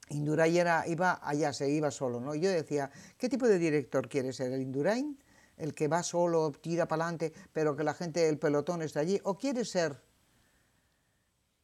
[0.09, 2.35] Indurain era, iba allá, se iba solo, ¿no?
[2.35, 4.51] Yo decía, ¿qué tipo de director quiere ser?
[4.51, 5.17] ¿El Indurain?
[5.61, 9.19] El que va solo, tira para adelante, pero que la gente, el pelotón está allí,
[9.23, 10.01] o quiere ser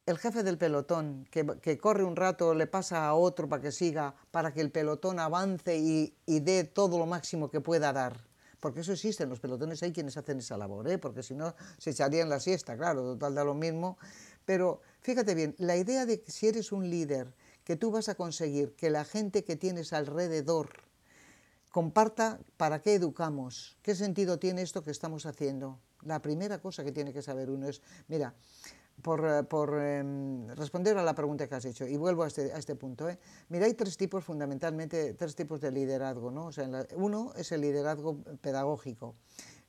[0.06, 4.14] el jefe del pelotón, que, corre un rato, le pasa a otro para que siga,
[4.30, 8.24] para que el pelotón avance y, dé todo lo máximo que pueda dar.
[8.58, 10.96] Porque eso existe, en los pelotones hay quienes hacen esa labor, ¿eh?
[10.96, 13.98] porque si no se echarían la siesta, claro, total da lo mismo.
[14.46, 17.34] Pero fíjate bien, la idea de que si eres un líder,
[17.64, 20.87] que tú vas a conseguir que la gente que tienes alrededor
[21.78, 25.78] comparta para qué educamos, qué sentido tiene esto que estamos haciendo.
[26.02, 28.34] La primera cosa que tiene que saber uno es, mira,
[29.00, 32.74] por, eh, em, responder a la pregunta que has hecho, y vuelvo a este, este
[32.74, 33.16] punto, ¿eh?
[33.48, 36.32] mira, hay tres tipos, fundamentalmente, tres tipos de liderazgo.
[36.32, 36.46] ¿no?
[36.46, 39.14] O sea, uno es el liderazgo pedagógico,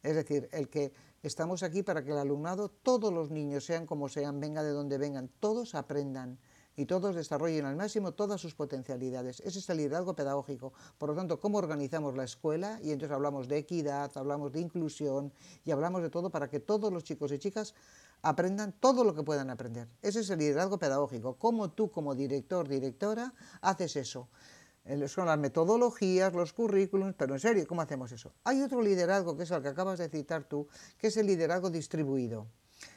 [0.01, 0.91] es decir, el que
[1.21, 4.97] estamos aquí para que el alumnado, todos los niños, sean como sean, venga de donde
[4.97, 6.39] vengan, todos aprendan
[6.79, 9.41] y todos desarrollen al máximo todas sus potencialidades.
[9.41, 10.71] Ese es el liderazgo pedagógico.
[10.97, 15.33] Por lo tanto, cómo organizamos la escuela, y entonces hablamos de equidad, hablamos de inclusión
[15.65, 17.75] y hablamos de todo para que todos los chicos y chicas
[18.21, 19.89] aprendan todo lo que puedan aprender.
[20.01, 21.35] Ese es el liderazgo pedagógico.
[21.35, 24.29] Cómo tú como director, directora, haces eso.
[25.07, 28.31] Son las metodologías, los currículums, pero en serio, ¿cómo hacemos eso?
[28.45, 31.69] Hay otro liderazgo, que es el que acabas de citar tú, que es el liderazgo
[31.69, 32.47] distribuido.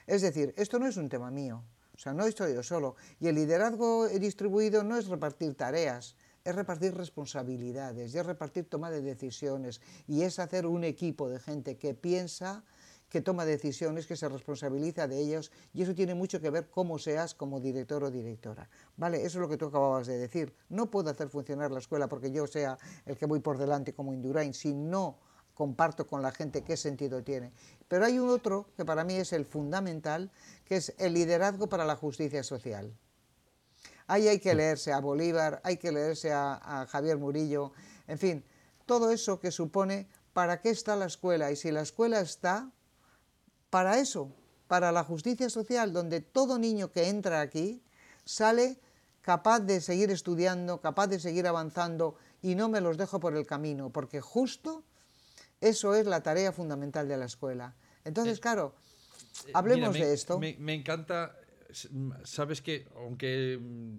[0.07, 2.97] Es decir, esto no es un tema mío, o sea, no estoy yo solo.
[3.21, 9.03] Y el liderazgo distribuido no es repartir tareas, es repartir responsabilidades, es repartir toma de
[9.03, 12.65] decisiones y es hacer un equipo de gente que piensa,
[13.09, 16.99] que toma decisiones, que se responsabiliza de ellos y eso tiene mucho que ver cómo
[16.99, 18.69] seas como director o directora.
[18.97, 20.55] Vale, eso es lo que tú acababas de decir.
[20.71, 24.15] No puedo hacer funcionar la escuela porque yo sea el que voy por delante como
[24.15, 25.19] Indurain si no
[25.55, 27.53] comparto con la gente qué sentido tiene.
[27.89, 30.31] Pero hay un otro que para mí es el fundamental,
[30.65, 32.95] que es el liderazgo para la justicia social.
[34.07, 37.73] Ahí hay que leerse a Bolívar, hay que leerse a, Javier Murillo,
[38.07, 38.45] en fin,
[38.87, 42.71] todo eso que supone para qué está la escuela y si la escuela está
[43.71, 44.33] para eso,
[44.67, 47.83] para la justicia social, donde todo niño que entra aquí
[48.25, 48.79] sale
[49.23, 53.47] capaz de seguir estudiando, capaz de seguir avanzando y no me los dejo por el
[53.47, 54.83] camino, porque justo
[55.63, 57.75] eso es la tarea fundamental de la escuela.
[58.05, 58.75] Entonces, claro,
[59.47, 60.39] eh, hablemos de esto.
[60.39, 61.37] Me, encanta,
[62.25, 63.97] sabes que, aunque mm,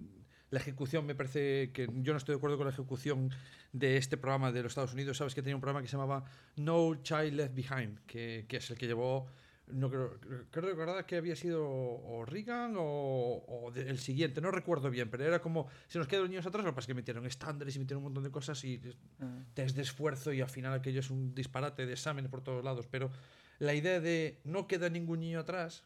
[0.50, 3.30] la ejecución me parece que yo no estoy de acuerdo con la ejecución
[3.72, 6.24] de este programa de los Estados Unidos, sabes que tenía un programa que se llamaba
[6.56, 9.26] No Child Left Behind, que, que es el que llevó
[9.66, 10.18] no creo,
[10.50, 15.40] creo recordar que había sido o Reagan o, el siguiente, no recuerdo bien, pero era
[15.40, 17.98] como, se nos quedan niños atrás, lo que pasa es que metieron estándares y metieron
[17.98, 19.54] un montón de cosas y mm.
[19.54, 22.86] test de esfuerzo y al final aquello es un disparate de exámenes por todos lados,
[22.90, 23.10] pero
[23.58, 25.84] la idea de no queda ningún niño atrás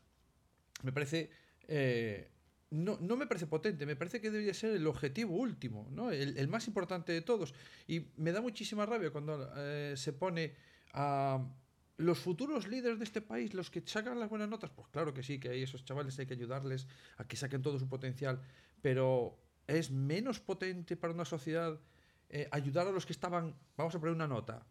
[0.83, 1.31] me parece
[1.69, 2.31] eh,
[2.71, 6.11] no, no, me parece potente, me parece que debería ser el objetivo último, ¿no?
[6.11, 7.55] el, más importante de todos.
[7.87, 10.53] Y me da muchísima rabia cuando eh, se pone
[10.93, 11.47] a
[11.99, 15.23] los futuros líderes de este país, los que sacan las buenas notas, pues claro que
[15.23, 18.41] sí, que hay esos chavales hay que ayudarles a que saquen todo su potencial,
[18.81, 21.79] pero es menos potente para una sociedad
[22.31, 24.65] eh, ayudar a los que estaban, vamos a poner una nota,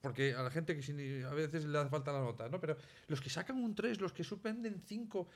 [0.00, 2.58] porque a la gente que a veces le hace falta la nota, ¿no?
[2.58, 5.28] Pero los que sacan un 3, los que suspenden 5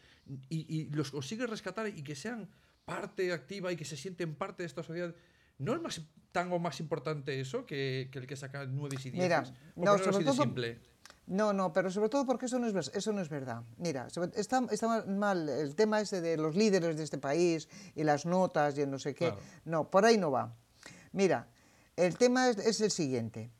[0.48, 2.48] y, los consiguen rescatar y que sean
[2.84, 5.14] parte activa y que se sienten parte de esta sociedad,
[5.58, 6.00] ¿no es más
[6.32, 9.22] tan o más importante eso que, el que saca 9 y 10?
[9.22, 9.44] Mira,
[9.76, 10.80] no, sobre todo, simple?
[11.26, 13.62] No, no, pero sobre todo porque eso no es, eso no es verdad.
[13.78, 18.26] Mira, está, está mal el tema ese de los líderes de este país y las
[18.26, 19.34] notas y el no sé qué.
[19.64, 20.54] No, por ahí no va.
[21.12, 21.48] Mira,
[21.96, 23.50] el tema es el siguiente.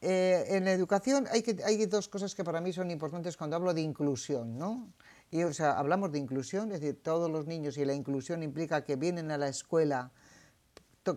[0.00, 3.56] Eh, en la educación hay, que, hay dos cosas que para mí son importantes cuando
[3.56, 4.92] hablo de inclusión, ¿no?
[5.30, 8.84] Y, o sea, hablamos de inclusión, es decir, todos los niños y la inclusión implica
[8.84, 10.12] que vienen a la escuela,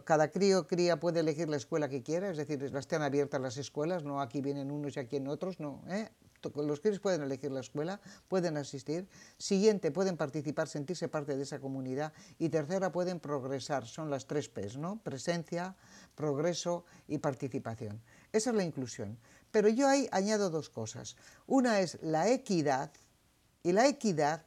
[0.06, 4.04] cada crío cría puede elegir la escuela que quiera, es decir, están abiertas las escuelas,
[4.04, 6.10] no aquí vienen unos y aquí en otros, no, ¿eh?
[6.56, 9.10] los críos pueden elegir la escuela, pueden asistir.
[9.38, 12.14] Siguiente, pueden participar, sentirse parte de esa comunidad.
[12.38, 13.86] Y tercera, pueden progresar.
[13.86, 15.02] Son las tres P's, ¿no?
[15.04, 15.76] Presencia,
[16.16, 18.02] progreso y participación.
[18.32, 19.20] Esa es la inclusión.
[19.52, 21.18] Pero yo ahí añado dos cosas.
[21.46, 22.92] Una es la equidad,
[23.64, 24.46] y la equidad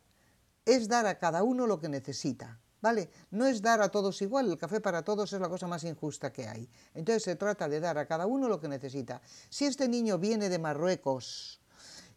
[0.65, 2.62] es dar a cada uno lo que necesita.
[2.83, 3.09] ¿Vale?
[3.31, 6.33] No es dar a todos igual, el café para todos es la cosa más injusta
[6.33, 6.69] que hay.
[6.95, 9.23] Entonces se trata de dar a cada uno lo que necesita.
[9.49, 11.62] Si este niño viene de Marruecos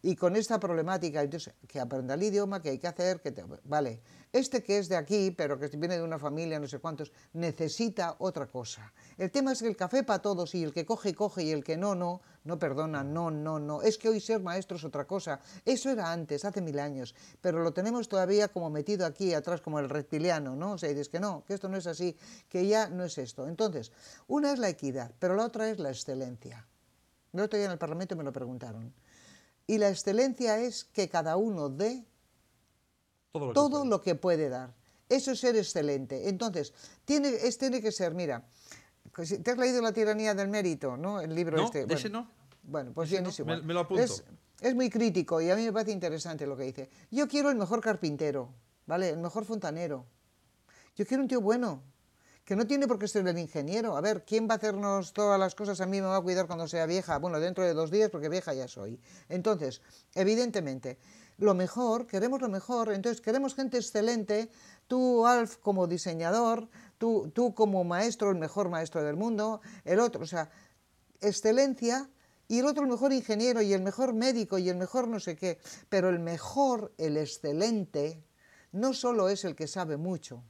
[0.06, 4.00] y con esta problemática, entonces, que aprenda el idioma, que hay que hacer, que vale,
[4.32, 8.14] este que es de aquí, pero que viene de una familia, no sé cuántos, necesita
[8.20, 8.92] otra cosa.
[9.18, 11.64] El tema es que el café para todos y el que coge, coge y el
[11.64, 13.82] que no, no, no perdona, no, no, no.
[13.82, 15.40] Es que hoy ser maestro es otra cosa.
[15.64, 19.80] Eso era antes, hace mil años, pero lo tenemos todavía como metido aquí atrás como
[19.80, 20.74] el reptiliano, ¿no?
[20.74, 22.16] O sea, dices que no, que esto no es así,
[22.48, 23.48] que ya no es esto.
[23.48, 23.90] Entonces,
[24.28, 26.64] una es la equidad, pero la otra es la excelencia.
[27.32, 28.94] El otro día en el Parlamento me lo preguntaron.
[29.66, 32.04] Y la excelencia es que cada uno dé
[33.32, 34.74] todo lo, que, puede dar.
[35.08, 36.28] Eso es ser excelente.
[36.28, 36.72] Entonces,
[37.04, 38.46] tiene, es, tiene que ser, mira,
[39.12, 41.20] pues, ¿te has leído La tiranía del mérito, no?
[41.20, 41.80] El libro este.
[41.80, 42.30] Bueno, ese no.
[42.62, 43.62] Bueno, pues bien, es igual.
[43.64, 44.02] Me, lo apunto.
[44.60, 46.90] Es, muy crítico y a mí me parece interesante lo que dice.
[47.10, 48.52] Yo quiero el mejor carpintero,
[48.86, 49.10] ¿vale?
[49.10, 50.06] El mejor fontanero.
[50.96, 51.82] Yo quiero un tío bueno,
[52.46, 53.96] que no tiene por qué ser el ingeniero.
[53.96, 55.80] A ver, ¿quién va a hacernos todas las cosas?
[55.80, 57.18] A mí me va a cuidar cuando sea vieja.
[57.18, 59.00] Bueno, dentro de dos días, porque vieja ya soy.
[59.28, 59.82] Entonces,
[60.14, 60.96] evidentemente,
[61.38, 64.48] lo mejor, queremos lo mejor, entonces queremos gente excelente.
[64.86, 70.22] Tú, Alf, como diseñador, tú, tú como maestro, el mejor maestro del mundo, el otro,
[70.22, 70.48] o sea,
[71.20, 72.08] excelencia
[72.46, 75.34] y el otro el mejor ingeniero y el mejor médico y el mejor no sé
[75.34, 75.58] qué.
[75.88, 78.22] Pero el mejor, el excelente,
[78.70, 80.44] no solo es el que sabe mucho,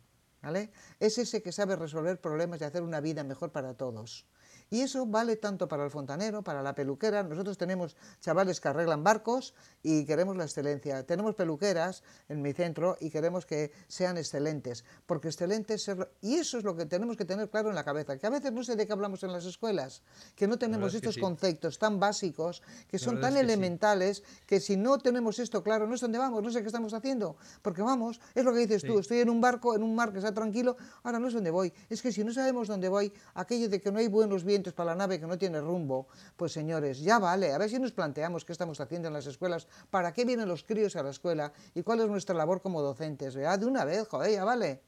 [1.01, 4.27] es ese que sabe resolver problemas y hacer una vida mejor para todos.
[4.71, 7.23] Y eso vale tanto para el fontanero, para la peluquera.
[7.23, 11.05] Nosotros tenemos chavales que arreglan barcos y queremos la excelencia.
[11.07, 15.89] Tenemos peluqueras en mi centro y queremos que sean excelentes, porque excelentes
[16.21, 18.53] Y eso es lo que tenemos que tener claro en la cabeza, que a veces
[18.53, 20.03] no sé de qué hablamos en las escuelas,
[20.35, 25.39] que no tenemos estos conceptos tan básicos, que son tan elementales, que, si no tenemos
[25.39, 28.53] esto claro, no es dónde vamos, no sé qué estamos haciendo, porque vamos, es lo
[28.53, 31.29] que dices tú, estoy en un barco, en un mar que está tranquilo, ahora no
[31.29, 31.73] es dónde voy.
[31.89, 34.91] Es que si no sabemos dónde voy, aquello de que no hay buenos vientos para
[34.93, 38.45] la nave que no tiene rumbo, pues señores, ya vale, a ver si nos planteamos
[38.45, 41.53] qué estamos haciendo en las escuelas ¿Para qué vienen los críos a la escuela?
[41.75, 43.35] ¿Y cuál es nuestra labor como docentes?
[43.35, 44.81] De una vez, joder, ya vale.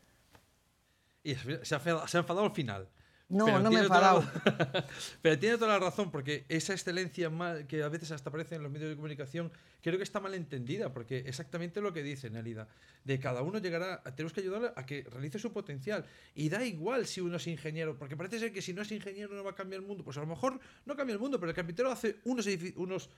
[1.23, 2.89] Y se ha, enfadado al final.
[3.31, 4.25] No, no me he enfadado.
[5.23, 7.31] pero tiene toda la razón, porque esa excelencia
[7.69, 10.93] que a veces hasta aparece en los medios de comunicación, creo que está mal entendida,
[10.93, 12.69] porque exactamente lo que dice Nelida,
[13.05, 16.07] de cada uno llegará, tenemos que ayudarle a que realice su potencial.
[16.35, 19.35] Y da igual si uno es ingeniero, porque parece ser que si no es ingeniero
[19.35, 20.05] no va a cambiar el mundo.
[20.05, 23.11] Pues a lo mejor no cambia el mundo, pero el carpintero hace unos, unos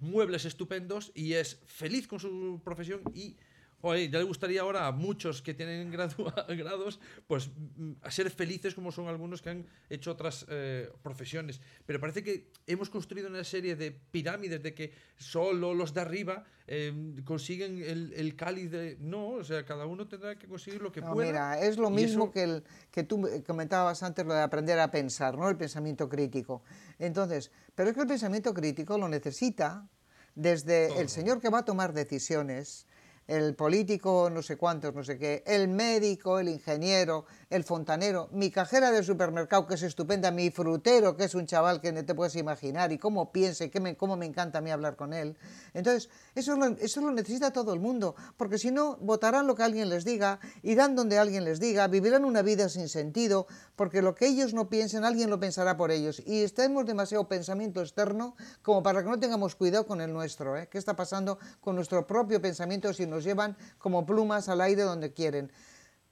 [0.00, 3.36] muebles estupendos y es feliz con su profesión y
[3.82, 8.74] Oye, ya le gustaría ahora a muchos que tienen grados, pues mm, a ser felices
[8.74, 11.60] como son algunos que han hecho otras eh, profesiones.
[11.86, 16.44] Pero parece que hemos construido una serie de pirámides de que solo los de arriba
[16.66, 18.96] em, consiguen el, el cáliz de...
[19.00, 21.28] No, o sea, cada uno tendrá que conseguir lo que no, pueda.
[21.28, 25.38] Mira, es lo mismo que, el, que tú comentabas antes, lo de aprender a pensar,
[25.38, 25.48] ¿no?
[25.48, 26.62] El pensamiento crítico.
[26.98, 29.88] Entonces, pero es que el pensamiento crítico lo necesita
[30.34, 32.86] desde el señor que va a tomar decisiones,
[33.30, 38.52] el político no sé cuántos, no sé qué, el médico, el ingeniero, el fontanero, mi
[38.52, 42.14] cajera del supermercado, que es estupenda, mi frutero, que es un chaval que no te
[42.14, 45.36] puedes imaginar, y cómo piensa y me, cómo me encanta a mí hablar con él.
[45.74, 49.64] Entonces, eso lo, eso lo necesita todo el mundo, porque si no, votarán lo que
[49.64, 54.14] alguien les diga, irán donde alguien les diga, vivirán una vida sin sentido, porque lo
[54.14, 56.22] que ellos no piensen, alguien lo pensará por ellos.
[56.24, 60.56] Y estemos demasiado pensamiento externo como para que no tengamos cuidado con el nuestro.
[60.56, 60.68] ¿eh?
[60.70, 65.12] ¿Qué está pasando con nuestro propio pensamiento si nos llevan como plumas al aire donde
[65.12, 65.50] quieren?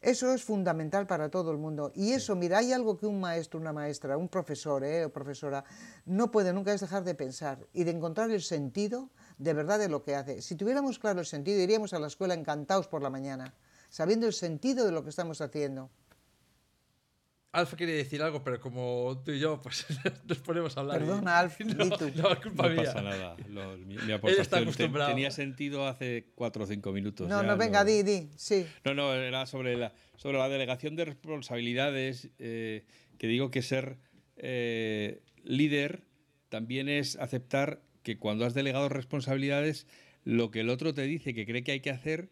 [0.00, 1.90] Eso es fundamental para todo el mundo.
[1.94, 5.04] Y eso, mira, hay algo que un maestro, una maestra, un profesor ¿eh?
[5.04, 5.64] o profesora
[6.06, 9.88] no puede nunca es dejar de pensar y de encontrar el sentido de verdad de
[9.88, 10.40] lo que hace.
[10.40, 13.54] Si tuviéramos claro el sentido, iríamos a la escuela encantados por la mañana,
[13.88, 15.90] sabiendo el sentido de lo que estamos haciendo.
[17.50, 19.86] Alfa quería decir algo, pero como tú y yo, pues
[20.28, 20.98] nos ponemos a hablar.
[20.98, 22.84] Perdona, Alfa, no, no, es culpa no mía.
[22.84, 23.36] pasa nada.
[23.48, 25.10] Lo, mi, mi aportación está acostumbrado.
[25.10, 27.26] tenía sentido hace cuatro o cinco minutos.
[27.28, 28.66] No, ya no, venga, lo- di, di, sí.
[28.84, 32.84] No, no, era sobre la, sobre la delegación de responsabilidades, eh,
[33.16, 33.96] que digo que ser
[34.36, 36.02] eh, líder
[36.50, 39.86] también es aceptar que cuando has delegado responsabilidades,
[40.24, 42.28] lo que el otro te dice que cree que hay que hacer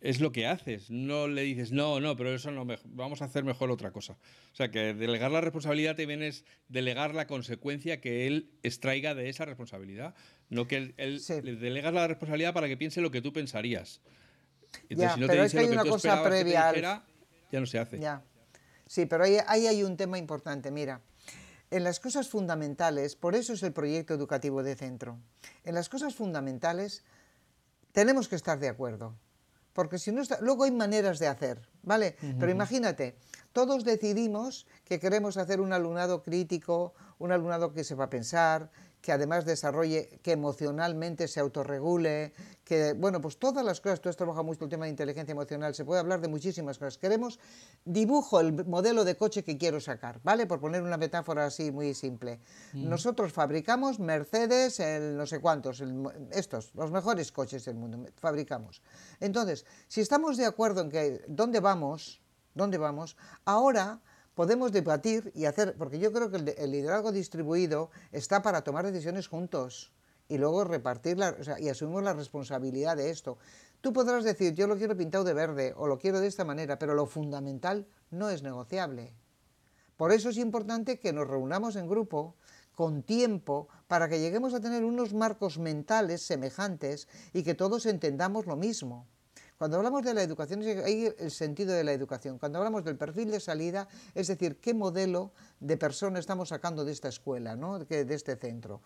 [0.00, 0.90] es lo que haces.
[0.90, 4.14] No le dices, no, no, pero eso no, vamos a hacer mejor otra cosa.
[4.52, 9.28] O sea, que delegar la responsabilidad también es delegar la consecuencia que él extraiga de
[9.28, 10.14] esa responsabilidad.
[10.48, 11.40] No que él, él- Sí.
[11.42, 14.00] le delegas la responsabilidad para que piense lo que tú pensarías.
[14.88, 16.68] Ya, si no pero te es dice que hay lo una tú cosa que previa,
[16.68, 17.04] dijera,
[17.52, 17.98] ya no se hace.
[17.98, 18.22] Ya.
[18.86, 20.70] Sí, pero ahí, ahí hay un tema importante.
[20.70, 21.00] Mira,
[21.70, 25.18] en las cosas fundamentales, por eso es el proyecto educativo de centro.
[25.64, 27.04] En las cosas fundamentales
[27.92, 29.14] tenemos que estar de acuerdo.
[29.80, 32.14] Porque si no está, luego hay maneras de hacer, ¿vale?
[32.38, 33.16] Pero imagínate,
[33.54, 38.70] todos decidimos que queremos hacer un alumnado crítico, un alumnado que sepa pensar,
[39.00, 42.32] que además desarrolle, que emocionalmente se autorregule,
[42.64, 45.74] que, bueno, pues todas las cosas, tú has trabajado mucho el tema de inteligencia emocional,
[45.74, 46.98] se puede hablar de muchísimas cosas.
[46.98, 47.38] Queremos,
[47.84, 50.46] dibujo el modelo de coche que quiero sacar, ¿vale?
[50.46, 52.40] Por poner una metáfora así muy simple.
[52.72, 58.82] Nosotros fabricamos Mercedes, el no sé cuántos, el estos, los mejores coches del mundo, fabricamos.
[59.18, 62.20] Entonces, si estamos de acuerdo en que dónde vamos,
[62.54, 64.00] dónde vamos, ahora
[64.34, 68.86] podemos debatir y hacer, porque yo creo que el, el liderazgo distribuido está para tomar
[68.86, 69.92] decisiones juntos
[70.30, 73.36] y luego repartir la, o sea, y asumimos la responsabilidad de esto.
[73.80, 76.78] Tú podrás decir, yo lo quiero pintado de verde o lo quiero de esta manera,
[76.78, 79.12] pero lo fundamental no es negociable.
[79.96, 82.36] Por eso es importante que nos reunamos en grupo
[82.74, 88.46] con tiempo para que lleguemos a tener unos marcos mentales semejantes y que todos entendamos
[88.46, 89.06] lo mismo.
[89.60, 92.38] Cuando hablamos de la educación, ahí el sentido de la educación.
[92.38, 96.92] Cuando hablamos del perfil de salida, es decir, qué modelo de persona estamos sacando de
[96.92, 97.78] esta escuela, ¿no?
[97.78, 98.80] de este centro.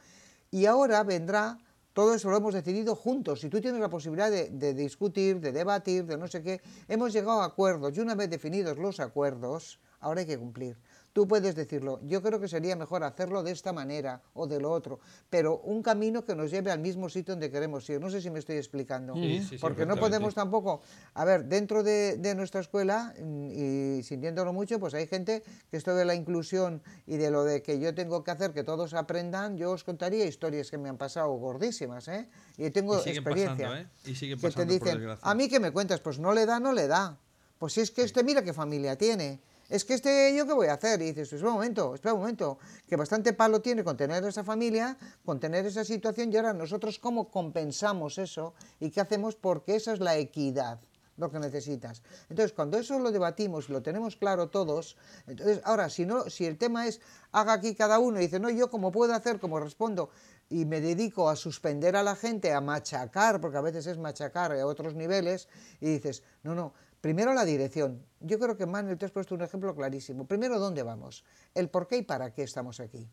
[0.50, 1.58] Y ahora vendrá,
[1.92, 3.38] todo eso lo hemos decidido juntos.
[3.38, 7.12] Si tú tienes la posibilidad de, de discutir, de debatir, de no sé qué, hemos
[7.12, 10.76] llegado a acuerdos y una vez definidos los acuerdos, ahora hay que cumplir.
[11.14, 14.72] Tú puedes decirlo, yo creo que sería mejor hacerlo de esta manera o de lo
[14.72, 14.98] otro,
[15.30, 18.00] pero un camino que nos lleve al mismo sitio donde queremos ir.
[18.00, 19.14] No sé si me estoy explicando.
[19.14, 20.82] Sí, sí, Porque no podemos tampoco,
[21.14, 25.76] a ver, dentro de, de nuestra escuela, mm, y sintiéndolo mucho, pues hay gente que
[25.76, 28.92] esto de la inclusión y de lo de que yo tengo que hacer que todos
[28.92, 32.28] aprendan, yo os contaría historias que me han pasado gordísimas, ¿eh?
[32.58, 33.68] Y tengo Y experiencia.
[33.68, 33.88] pasando, ¿eh?
[34.10, 35.30] Y siguen que te pasando, por dicen, desgracia.
[35.30, 37.16] a mí que me cuentas, pues no le da, no le da.
[37.60, 39.40] Pues si es que este, mira qué familia tiene.
[39.74, 41.02] Es que este, ¿yo qué voy a hacer?
[41.02, 44.44] Y dices, espera un momento, espera un momento, que bastante palo tiene con tener esa
[44.44, 49.74] familia, con tener esa situación, y ahora nosotros cómo compensamos eso y qué hacemos porque
[49.74, 50.78] esa es la equidad
[51.16, 52.02] lo que necesitas.
[52.30, 54.96] Entonces, cuando eso lo debatimos, lo tenemos claro todos,
[55.26, 57.00] entonces, ahora, si no, si el tema es,
[57.32, 60.10] haga aquí cada uno y dice, no, yo como puedo hacer, como respondo,
[60.50, 64.52] y me dedico a suspender a la gente, a machacar, porque a veces es machacar
[64.52, 65.48] a otros niveles,
[65.80, 66.74] y dices, no, no,
[67.04, 68.02] primero la dirección.
[68.20, 70.26] Yo creo que Manuel te has puesto un ejemplo clarísimo.
[70.26, 71.22] Primero, ¿dónde vamos?
[71.52, 73.10] El por qué y para qué estamos aquí.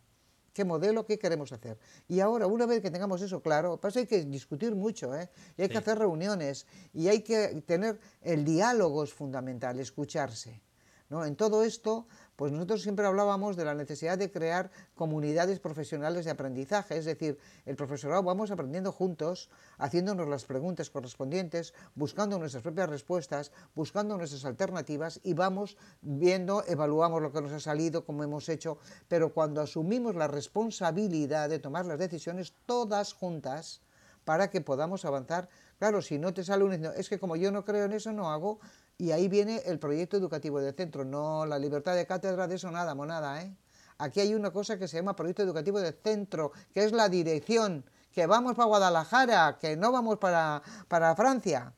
[0.53, 1.77] ¿Qué modelo, qué queremos hacer?
[2.07, 5.29] Y ahora, una vez que tengamos eso claro, pues hay que discutir mucho, ¿eh?
[5.57, 10.61] Y hay que hacer reuniones, y hay que tener, el diálogo es fundamental, escucharse.
[11.09, 11.25] ¿no?
[11.25, 16.31] En todo esto, pues nosotros siempre hablábamos de la necesidad de crear comunidades profesionales de
[16.31, 22.89] aprendizaje, es decir, el profesorado vamos aprendiendo juntos, haciéndonos las preguntas correspondientes, buscando nuestras propias
[22.89, 28.49] respuestas, buscando nuestras alternativas y vamos viendo, evaluamos lo que nos ha salido, cómo hemos
[28.49, 28.77] hecho,
[29.07, 33.81] pero cuando asumimos la responsabilidad de tomar las decisiones todas juntas,
[34.25, 35.49] para que podamos avanzar.
[35.81, 36.73] Claro, si no te sale un...
[36.73, 38.59] Es que como yo no creo en eso, no hago.
[38.99, 41.03] Y ahí viene el proyecto educativo del centro.
[41.03, 43.57] No, la libertad de cátedra, de eso nada, monada, ¿eh?
[43.97, 47.83] Aquí hay una cosa que se llama proyecto educativo del centro, que es la dirección,
[48.11, 51.73] que vamos para Guadalajara, que no vamos para, para Francia.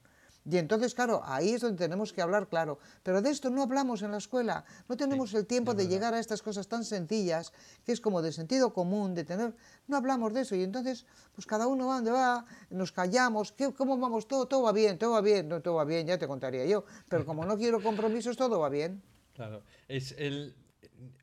[0.49, 2.77] Y entonces, claro, ahí es donde tenemos que hablar claro.
[3.01, 4.65] Pero de esto no hablamos en la escuela.
[4.89, 7.53] No tenemos el tiempo de llegar a estas cosas tan sencillas,
[7.85, 9.55] que es como de sentido común, de tener...
[9.87, 10.55] No hablamos de eso.
[10.55, 13.51] Y entonces, pues cada uno va donde va, nos callamos.
[13.53, 14.27] ¿Qué, ¿Cómo vamos?
[14.27, 15.47] Todo, todo va bien, todo va bien.
[15.47, 16.83] No, todo va bien, ya te contaría yo.
[17.07, 19.01] Pero como no quiero compromisos, todo va bien.
[19.33, 19.63] Claro.
[19.87, 20.55] Es el,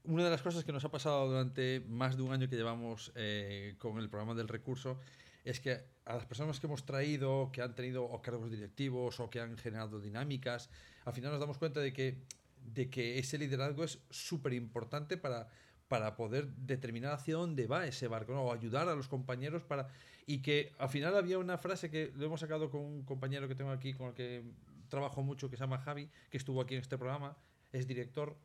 [0.04, 3.12] una de las cosas que nos ha pasado durante más de un año que llevamos
[3.14, 4.98] eh, con el programa del recurso
[5.44, 9.40] es que a las personas que hemos traído, que han tenido cargos directivos o que
[9.40, 10.68] han generado dinámicas,
[11.04, 12.18] al final nos damos cuenta de que,
[12.64, 15.48] de que ese liderazgo es súper importante para,
[15.86, 19.88] para poder determinar hacia dónde va ese barco, o ayudar a los compañeros para...
[20.26, 23.54] Y que al final había una frase que lo hemos sacado con un compañero que
[23.54, 24.44] tengo aquí, con el que
[24.88, 27.36] trabajo mucho, que se llama Javi, que estuvo aquí en este programa,
[27.72, 28.36] es director,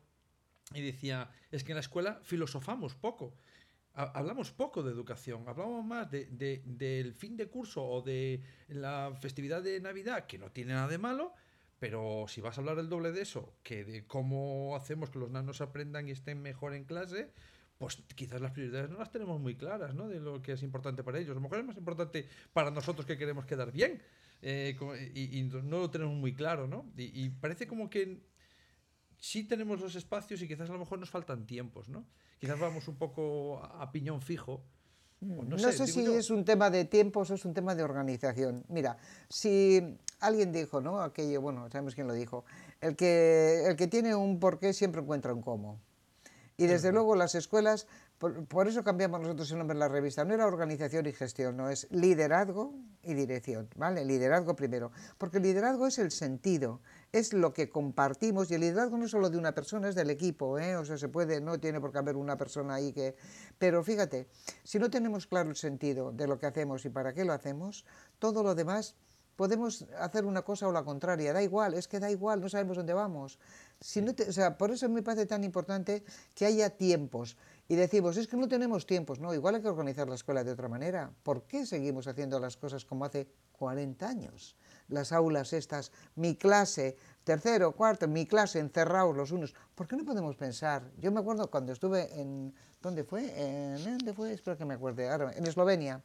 [0.72, 3.34] y decía, es que en la escuela filosofamos poco
[3.96, 6.26] hablamos poco de educación, hablamos más de,
[6.64, 10.98] del fin de curso o de la festividad de Navidad, que no tiene nada de
[10.98, 11.32] malo,
[11.78, 15.30] pero si vas a hablar el doble de eso, que de cómo hacemos que los
[15.30, 17.30] nanos aprendan y estén mejor en clase,
[17.78, 20.08] pues quizás las prioridades no las tenemos muy claras, ¿no?
[20.08, 21.32] De lo que es importante para ellos.
[21.32, 24.02] A lo mejor es más importante para nosotros que queremos quedar bien
[24.42, 24.76] eh,
[25.14, 26.86] y, no lo tenemos muy claro, ¿no?
[26.96, 28.20] y parece como que
[29.26, 32.04] sí tenemos los espacios y quizás a lo mejor nos faltan tiempos, ¿no?
[32.38, 34.62] Quizás vamos un poco a piñón fijo.
[35.20, 38.64] No, sé, si es un tema de tiempos o es un tema de organización.
[38.68, 38.98] Mira,
[39.28, 41.00] si alguien dijo, ¿no?
[41.00, 42.44] Aquello, bueno, sabemos quién lo dijo,
[42.80, 45.80] el que, el que tiene un porqué siempre encuentra un cómo.
[46.58, 47.86] Y desde luego las escuelas,
[48.18, 51.68] por, eso cambiamos nosotros el nombre de la revista, no era organización y gestión, no
[51.68, 54.06] es liderazgo y dirección, ¿vale?
[54.06, 56.80] Liderazgo primero, porque el liderazgo es el sentido,
[57.18, 60.10] es lo que compartimos y el liderazgo no es solo de una persona, es del
[60.10, 60.76] equipo, ¿eh?
[60.76, 63.16] o sea, se puede, no tiene por qué haber una persona ahí que...
[63.58, 64.28] Pero fíjate,
[64.62, 67.84] si no tenemos claro el sentido de lo que hacemos y para qué lo hacemos,
[68.18, 68.96] todo lo demás
[69.36, 72.76] podemos hacer una cosa o la contraria, da igual, es que da igual, no sabemos
[72.76, 73.38] dónde vamos.
[73.80, 76.02] Si no o sea, por eso me parece tan importante
[76.34, 77.36] que haya tiempos.
[77.68, 80.52] Y decimos, es que no tenemos tiempos, no, igual hay que organizar la escuela de
[80.52, 81.12] otra manera.
[81.22, 84.56] ¿Por qué seguimos haciendo las cosas como hace 40 años?
[84.88, 89.54] Las aulas estas, mi clase, tercero, cuarto, mi clase, encerrados los unos.
[89.74, 90.90] ¿Por qué no podemos pensar?
[90.98, 93.32] Yo me acuerdo cuando estuve en, ¿dónde fue?
[93.36, 94.32] ¿En, ¿Dónde fue?
[94.32, 95.08] Espero que me acuerde.
[95.36, 96.02] En Eslovenia,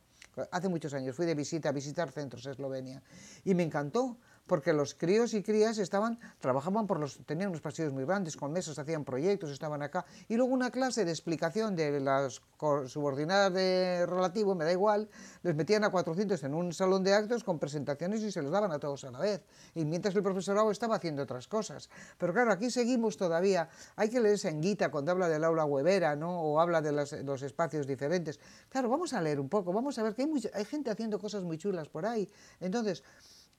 [0.52, 3.04] hace muchos años, fui de visita a visitar centros en Eslovenia
[3.44, 4.18] y me encantó
[4.48, 8.52] porque los críos y crías estaban, trabajaban por los, tenían unos pasillos muy grandes, con
[8.52, 12.42] mesas, hacían proyectos, estaban acá, y luego una clase de explicación de las
[12.88, 15.10] subordinadas de relativo, me da igual,
[15.44, 18.72] les metían a 400 en un salón de actos con presentaciones y se los daban
[18.72, 19.42] a todos a la vez,
[19.76, 21.90] y mientras el profesorado estaba haciendo otras cosas.
[22.18, 26.16] Pero claro, aquí seguimos todavía, hay que leerse en Guita cuando habla del aula huevera,
[26.16, 26.42] ¿no?
[26.42, 28.40] o habla de los, espacios diferentes.
[28.70, 31.44] Claro, vamos a leer un poco, vamos a ver que hay, hay gente haciendo cosas
[31.44, 32.30] muy chulas por ahí.
[32.60, 33.04] Entonces,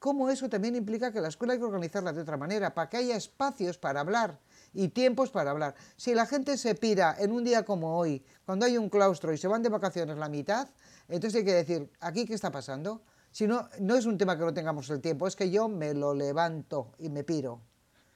[0.03, 2.97] cómo eso también implica que la escuela hay que organizarla de otra manera, para que
[2.97, 4.37] haya espacios para hablar
[4.75, 5.77] y tiempos para hablar.
[5.97, 9.39] Si la gente se pira en un día como hoy, cuando hay un claustro y
[9.39, 10.67] se van de vacaciones la mitad,
[11.09, 13.03] entonces hay que decir, ¿aquí qué está pasando?
[13.31, 15.95] Si no, no es un tema que no tengamos el tiempo, es que yo me
[15.95, 17.61] lo levanto y me piro.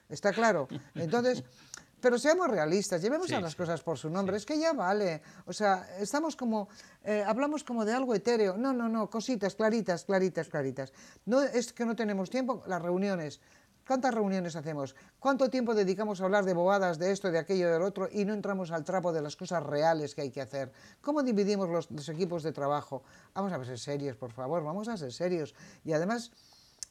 [0.09, 0.67] ¿Está claro?
[0.93, 1.45] Entonces,
[1.99, 5.21] pero seamos realistas, llevemos a las cosas por su nombre, es que ya vale.
[5.45, 6.69] O sea, estamos como,
[7.03, 8.57] eh, hablamos como de algo etéreo.
[8.57, 10.93] No, no, no, cositas claritas, claritas, claritas.
[11.25, 13.39] No es que no tenemos tiempo, las reuniones.
[13.87, 14.95] ¿Cuántas reuniones hacemos?
[15.17, 18.33] ¿Cuánto tiempo dedicamos a hablar de bobadas, de esto, de aquello, del otro, y no
[18.33, 20.73] entramos al trapo de las cosas reales que hay que hacer?
[21.01, 23.03] ¿Cómo dividimos los, los equipos de trabajo?
[23.33, 25.55] Vamos a ser serios, por favor, vamos a ser serios.
[25.85, 26.31] Y además,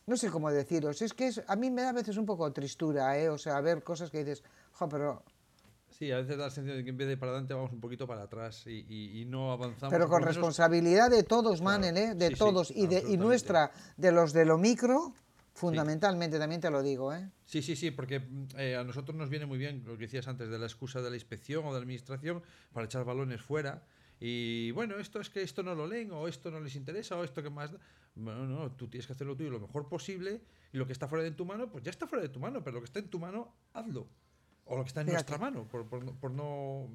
[0.06, 3.18] no sé cómo deciros, es que a mí me da a veces un poco tristura,
[3.18, 3.28] ¿eh?
[3.28, 4.42] o sea, ver cosas que dices,
[4.72, 5.22] jo, pero...
[5.90, 7.80] Sí, a veces da la sensación de que en vez de para adelante vamos un
[7.80, 9.90] poquito para atrás y, no avanzamos.
[9.90, 12.14] Pero con responsabilidad de todos, Manen, ¿eh?
[12.14, 15.14] de todos, y, de, y nuestra, de los de lo micro,
[15.54, 17.12] fundamentalmente, también te lo digo.
[17.14, 17.30] ¿eh?
[17.46, 18.22] Sí, sí, sí, porque
[18.58, 21.08] eh, a nosotros nos viene muy bien lo que decías antes de la excusa de
[21.08, 22.42] la inspección o de la administración
[22.72, 23.82] para echar balones fuera.
[24.18, 27.24] Y bueno, esto es que esto no lo leen, o esto no les interesa, o
[27.24, 27.70] esto que más.
[28.14, 30.42] Bueno, no, tú tienes que hacer lo tuyo lo mejor posible,
[30.72, 32.62] y lo que está fuera de tu mano, pues ya está fuera de tu mano,
[32.62, 34.08] pero lo que está en tu mano, hazlo.
[34.64, 36.88] O lo que está en nuestra mano, por, por, no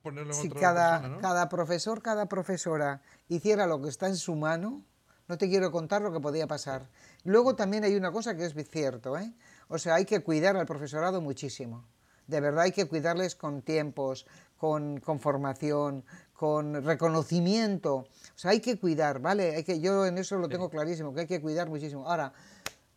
[0.00, 1.20] ponerlo en si otra cada, persona, ¿no?
[1.20, 4.84] cada profesor, cada profesora hiciera lo que está en su mano,
[5.26, 6.88] no te quiero contar lo que podía pasar.
[7.24, 9.32] Luego también hay una cosa que es cierto, ¿eh?
[9.68, 11.88] O sea, hay que cuidar al profesorado muchísimo.
[12.26, 14.26] De verdad hay que cuidarles con tiempos,
[14.56, 17.96] con, con formación, con reconocimiento.
[17.96, 19.56] O sea, hay que cuidar, ¿vale?
[19.56, 22.08] Hay que, yo en eso lo tengo clarísimo, que hay que cuidar muchísimo.
[22.08, 22.32] Ahora,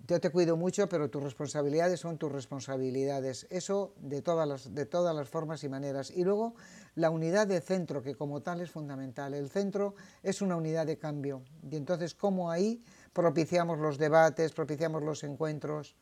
[0.10, 3.45] yo te cuido mucho, pero tus responsabilidades son tus responsabilidades.
[3.51, 6.10] Eso de todas las, de todas las formas y maneras.
[6.10, 6.55] Y luego
[6.95, 9.36] la unidad de centro, que como tal es fundamental.
[9.36, 9.93] El centro
[10.24, 11.43] es una unidad de cambio.
[11.70, 12.84] Y entonces, ¿cómo ahí
[13.14, 15.95] propiciamos los debates, propiciamos los encuentros?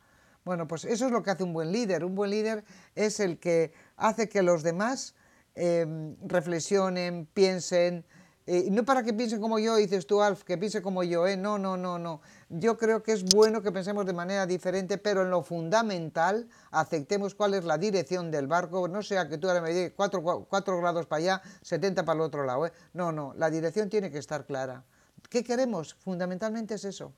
[0.46, 2.06] Bueno, pues eso es lo que hace un buen líder.
[2.06, 2.64] Un buen líder
[2.96, 5.16] es el que hace que los demás
[5.58, 8.06] em, reflexionen, piensen,
[8.50, 11.36] eh, no para que piensen como yo, dices tú, Alf, que piense como yo, ¿eh?
[11.36, 12.22] No, no, no, no.
[12.48, 17.36] Yo creo que es bueno que pensemos de manera diferente, pero en lo fundamental aceptemos
[17.36, 21.06] cuál es la dirección del barco, no sea que tú ahora me digas 4, grados
[21.08, 22.72] para allá, 70 para el otro lado, ¿eh?
[22.94, 24.86] No, no, la dirección tiene que estar clara.
[25.30, 25.96] ¿Qué queremos?
[25.96, 27.14] Fundamentalmente es eso.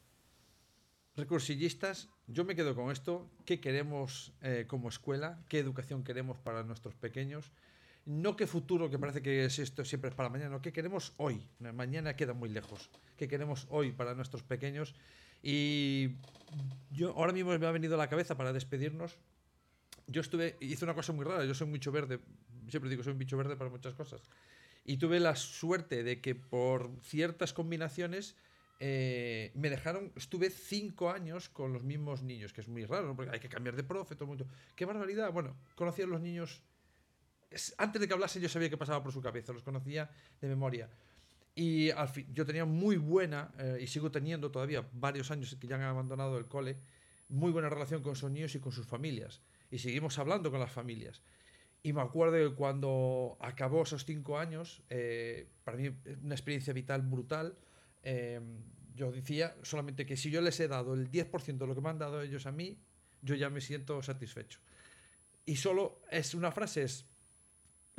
[1.16, 3.30] Recursillistas, yo me quedo con esto.
[3.46, 5.44] ¿Qué queremos eh, como escuela?
[5.48, 7.52] ¿Qué educación queremos para nuestros pequeños?
[8.10, 11.46] No qué futuro, que parece que es esto siempre es para mañana, qué queremos hoy.
[11.60, 12.90] Mañana queda muy lejos.
[13.16, 14.96] ¿Qué queremos hoy para nuestros pequeños?
[15.44, 16.16] Y
[16.90, 19.20] yo ahora mismo me ha venido a la cabeza para despedirnos.
[20.08, 22.20] Yo estuve, hice una cosa muy rara, yo soy un verde,
[22.68, 24.22] siempre digo, soy un bicho verde para muchas cosas.
[24.86, 28.36] Y tuve la suerte de que por ciertas combinaciones
[28.80, 33.34] eh, me dejaron, estuve cinco años con los mismos niños, que es muy raro, porque
[33.36, 34.48] hay que cambiar de profe, todo el mundo.
[34.76, 35.32] ¡Qué barbaridad!
[35.32, 36.64] Bueno, conocí a los niños
[37.78, 40.90] antes de que hablase yo sabía qué pasaba por su cabeza, los conocía de memoria.
[41.56, 45.68] Y al fin, yo tenía muy buena, eh, y sigo teniendo todavía varios años que
[45.68, 46.78] ya han abandonado el cole,
[47.28, 49.42] muy buena relación con sus niños y con sus familias.
[49.70, 51.22] Y seguimos hablando con las familias.
[51.82, 55.90] Y me acuerdo que cuando acabó esos cinco años, eh, para mí
[56.24, 57.58] una experiencia vital brutal,
[58.04, 58.40] eh,
[58.96, 61.90] yo decía solamente que si yo les he dado el 10% de lo que me
[61.90, 62.78] han dado ellos a mí,
[63.22, 64.60] yo ya me siento satisfecho.
[65.46, 67.09] Y solo es una frase, es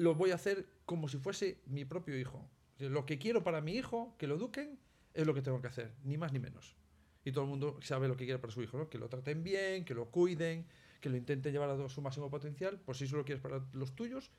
[0.01, 2.49] lo voy a hacer como si fuese mi propio hijo.
[2.79, 4.79] Lo que quiero para mi hijo, que lo eduquen,
[5.13, 6.75] es lo que tengo que hacer, ni más ni menos.
[7.23, 8.89] Y todo el mundo sabe lo que quiere para su hijo, ¿no?
[8.89, 10.67] que lo traten bien, que lo cuiden,
[11.03, 12.81] que lo intenten llevar a su máximo potencial.
[12.83, 14.31] Pues si eso lo quieres para los tuyos,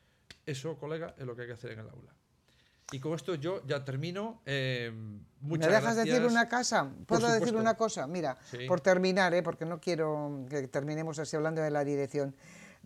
[0.48, 2.16] eso, colega, es lo que hay que hacer en el aula.
[2.92, 4.42] Y con esto yo ya termino.
[4.48, 4.92] Eh,
[5.42, 6.92] muchas ¿Me dejas decir una cosa?
[7.06, 8.08] ¿Puedo decir una cosa?
[8.08, 8.36] Mira,
[8.68, 9.44] por terminar, ¿eh?
[9.44, 12.36] porque no quiero que terminemos así hablando de la dirección.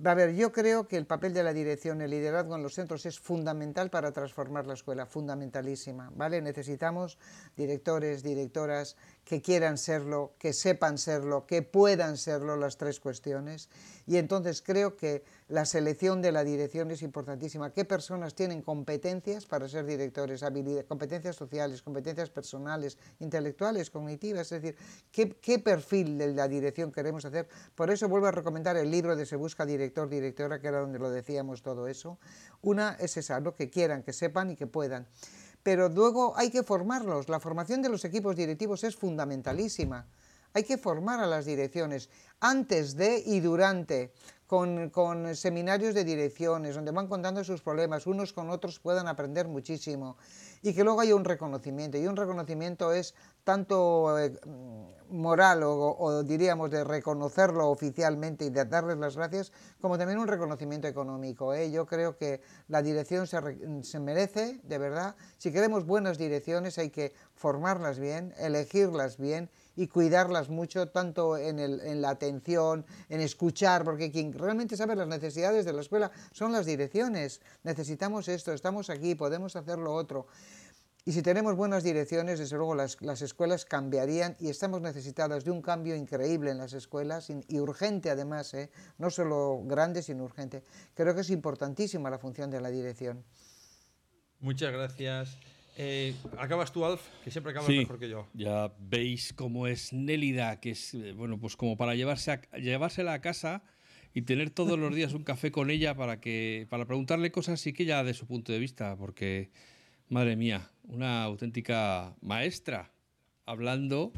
[0.04, 3.06] A ver, yo creo que el papel de la dirección, el liderazgo en los centros
[3.06, 6.42] es fundamental para transformar la escuela, fundamentalísima, ¿vale?
[6.42, 7.18] Necesitamos
[7.56, 13.70] directores, directoras que quieran serlo, que sepan serlo, que puedan serlo las tres cuestiones.
[14.06, 17.74] Y entonces creo que la selección de la dirección es importantísima.
[17.74, 20.44] ¿Qué personas tienen competencias para ser directores?
[20.88, 24.52] competencias sociales, competencias personales, intelectuales, cognitivas.
[24.52, 24.78] Es decir,
[25.12, 27.48] ¿qué, ¿qué, perfil de la dirección queremos hacer?
[27.74, 31.00] Por eso vuelvo a recomendar el libro de Se busca director, directora, que era donde
[31.00, 32.20] lo decíamos todo eso.
[32.62, 35.08] Una es esa, lo que quieran, que sepan y que puedan
[35.66, 37.28] pero luego hay que formarlos.
[37.28, 40.06] La formación de los equipos directivos es fundamentalísima.
[40.54, 42.08] Hay que formar a las direcciones
[42.40, 44.14] antes de y durante,
[44.46, 50.18] con, seminarios de direcciones, donde van contando sus problemas, unos con otros puedan aprender muchísimo.
[50.66, 51.96] Y que luego haya un reconocimiento.
[52.00, 53.14] Y un reconocimiento es
[53.44, 54.34] tanto eh,
[55.10, 60.88] moral o, diríamos de reconocerlo oficialmente y de darles las gracias, como también un reconocimiento
[60.88, 61.54] económico.
[61.54, 61.70] ¿eh?
[61.70, 63.38] Yo creo que la dirección se,
[63.84, 69.88] se, merece, de verdad, si queremos buenas direcciones hay que formarlas bien, elegirlas bien y
[69.88, 75.08] cuidarlas mucho, tanto en, el, en la atención, en escuchar, porque quien realmente sabe las
[75.08, 77.42] necesidades de la escuela son las direcciones.
[77.64, 80.28] Necesitamos esto, estamos aquí, podemos hacer lo otro.
[81.08, 85.62] Y si tenemos buenas direcciones, desde luego las, escuelas cambiarían y estamos necesitadas de un
[85.62, 88.72] cambio increíble en las escuelas y urgente además, ¿eh?
[88.98, 90.64] no solo grande, sino urgente.
[90.96, 93.24] Creo que es importantísima la función de la dirección.
[94.40, 95.38] Muchas gracias.
[95.78, 98.28] Eh, acabas tú, Alf, que siempre acabas mejor que yo.
[98.34, 103.14] Ya veis cómo es Nélida, que es, eh, bueno, pues como para llevarse a, llevársela
[103.14, 103.64] a casa
[104.14, 107.74] y tener todos los días un café con ella para que para preguntarle cosas y
[107.74, 109.52] que ella de su punto de vista, porque
[110.08, 112.92] Madre mía, una auténtica maestra
[113.46, 114.14] hablando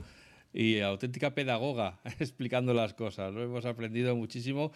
[0.53, 3.34] y auténtica pedagoga explicando las cosas.
[3.34, 4.74] Lo hemos aprendido muchísimo.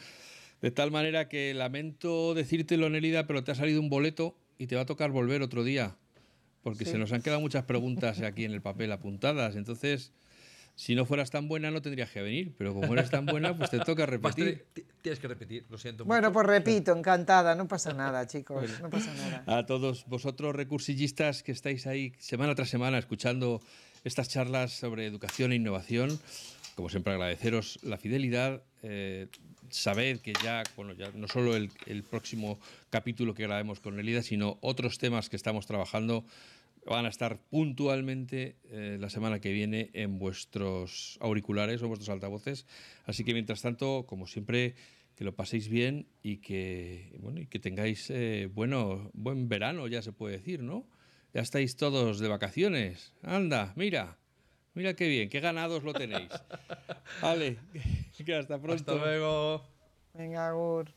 [0.61, 4.75] De tal manera que lamento decírtelo, Nelida, pero te ha salido un boleto y te
[4.75, 5.97] va a tocar volver otro día.
[6.63, 9.55] Porque se nos han quedado muchas preguntas aquí en el papel apuntadas.
[9.55, 10.13] Entonces,
[10.75, 13.69] si no fueras tan buena no tendrías que venir, pero como eres tan buena, pues
[13.69, 14.65] te toca repetir.
[15.01, 16.05] Tienes que repetir, lo siento.
[16.05, 19.43] Bueno, pues repito, encantada, no pasa nada, chicos, no pasa nada.
[19.45, 23.61] A todos vosotros recursillistas que estáis ahí semana tras semana escuchando
[24.03, 26.19] estas charlas sobre educación e innovación,
[26.75, 28.63] como siempre agradeceros la fidelidad.
[28.83, 29.27] Eh,
[29.71, 30.63] sabed que ya,
[31.15, 32.59] no solo el, próximo
[32.89, 36.25] capítulo que grabemos con Elida, sino otros temas que estamos trabajando
[36.85, 42.65] van a estar puntualmente eh, la semana que viene en vuestros auriculares o vuestros altavoces.
[43.05, 44.75] Así que mientras tanto, como siempre,
[45.15, 50.01] que lo paséis bien y que, bueno, y que tengáis eh, bueno, buen verano, ya
[50.01, 50.87] se puede decir, ¿no?
[51.33, 53.13] Ya estáis todos de vacaciones.
[53.21, 54.17] Anda, mira.
[54.73, 56.29] Mira qué bien, qué ganados lo tenéis.
[57.21, 57.59] vale,
[58.25, 58.91] que hasta pronto.
[58.91, 59.63] Hasta luego.
[60.13, 60.93] Venga, Agur.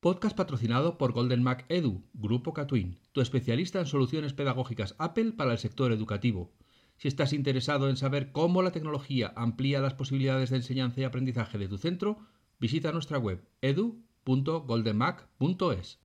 [0.00, 5.52] Podcast patrocinado por Golden Mac Edu, Grupo Catwin, tu especialista en soluciones pedagógicas Apple para
[5.52, 6.52] el sector educativo.
[6.96, 11.58] Si estás interesado en saber cómo la tecnología amplía las posibilidades de enseñanza y aprendizaje
[11.58, 12.18] de tu centro,
[12.60, 16.00] visita nuestra web edu.goldenmac.es.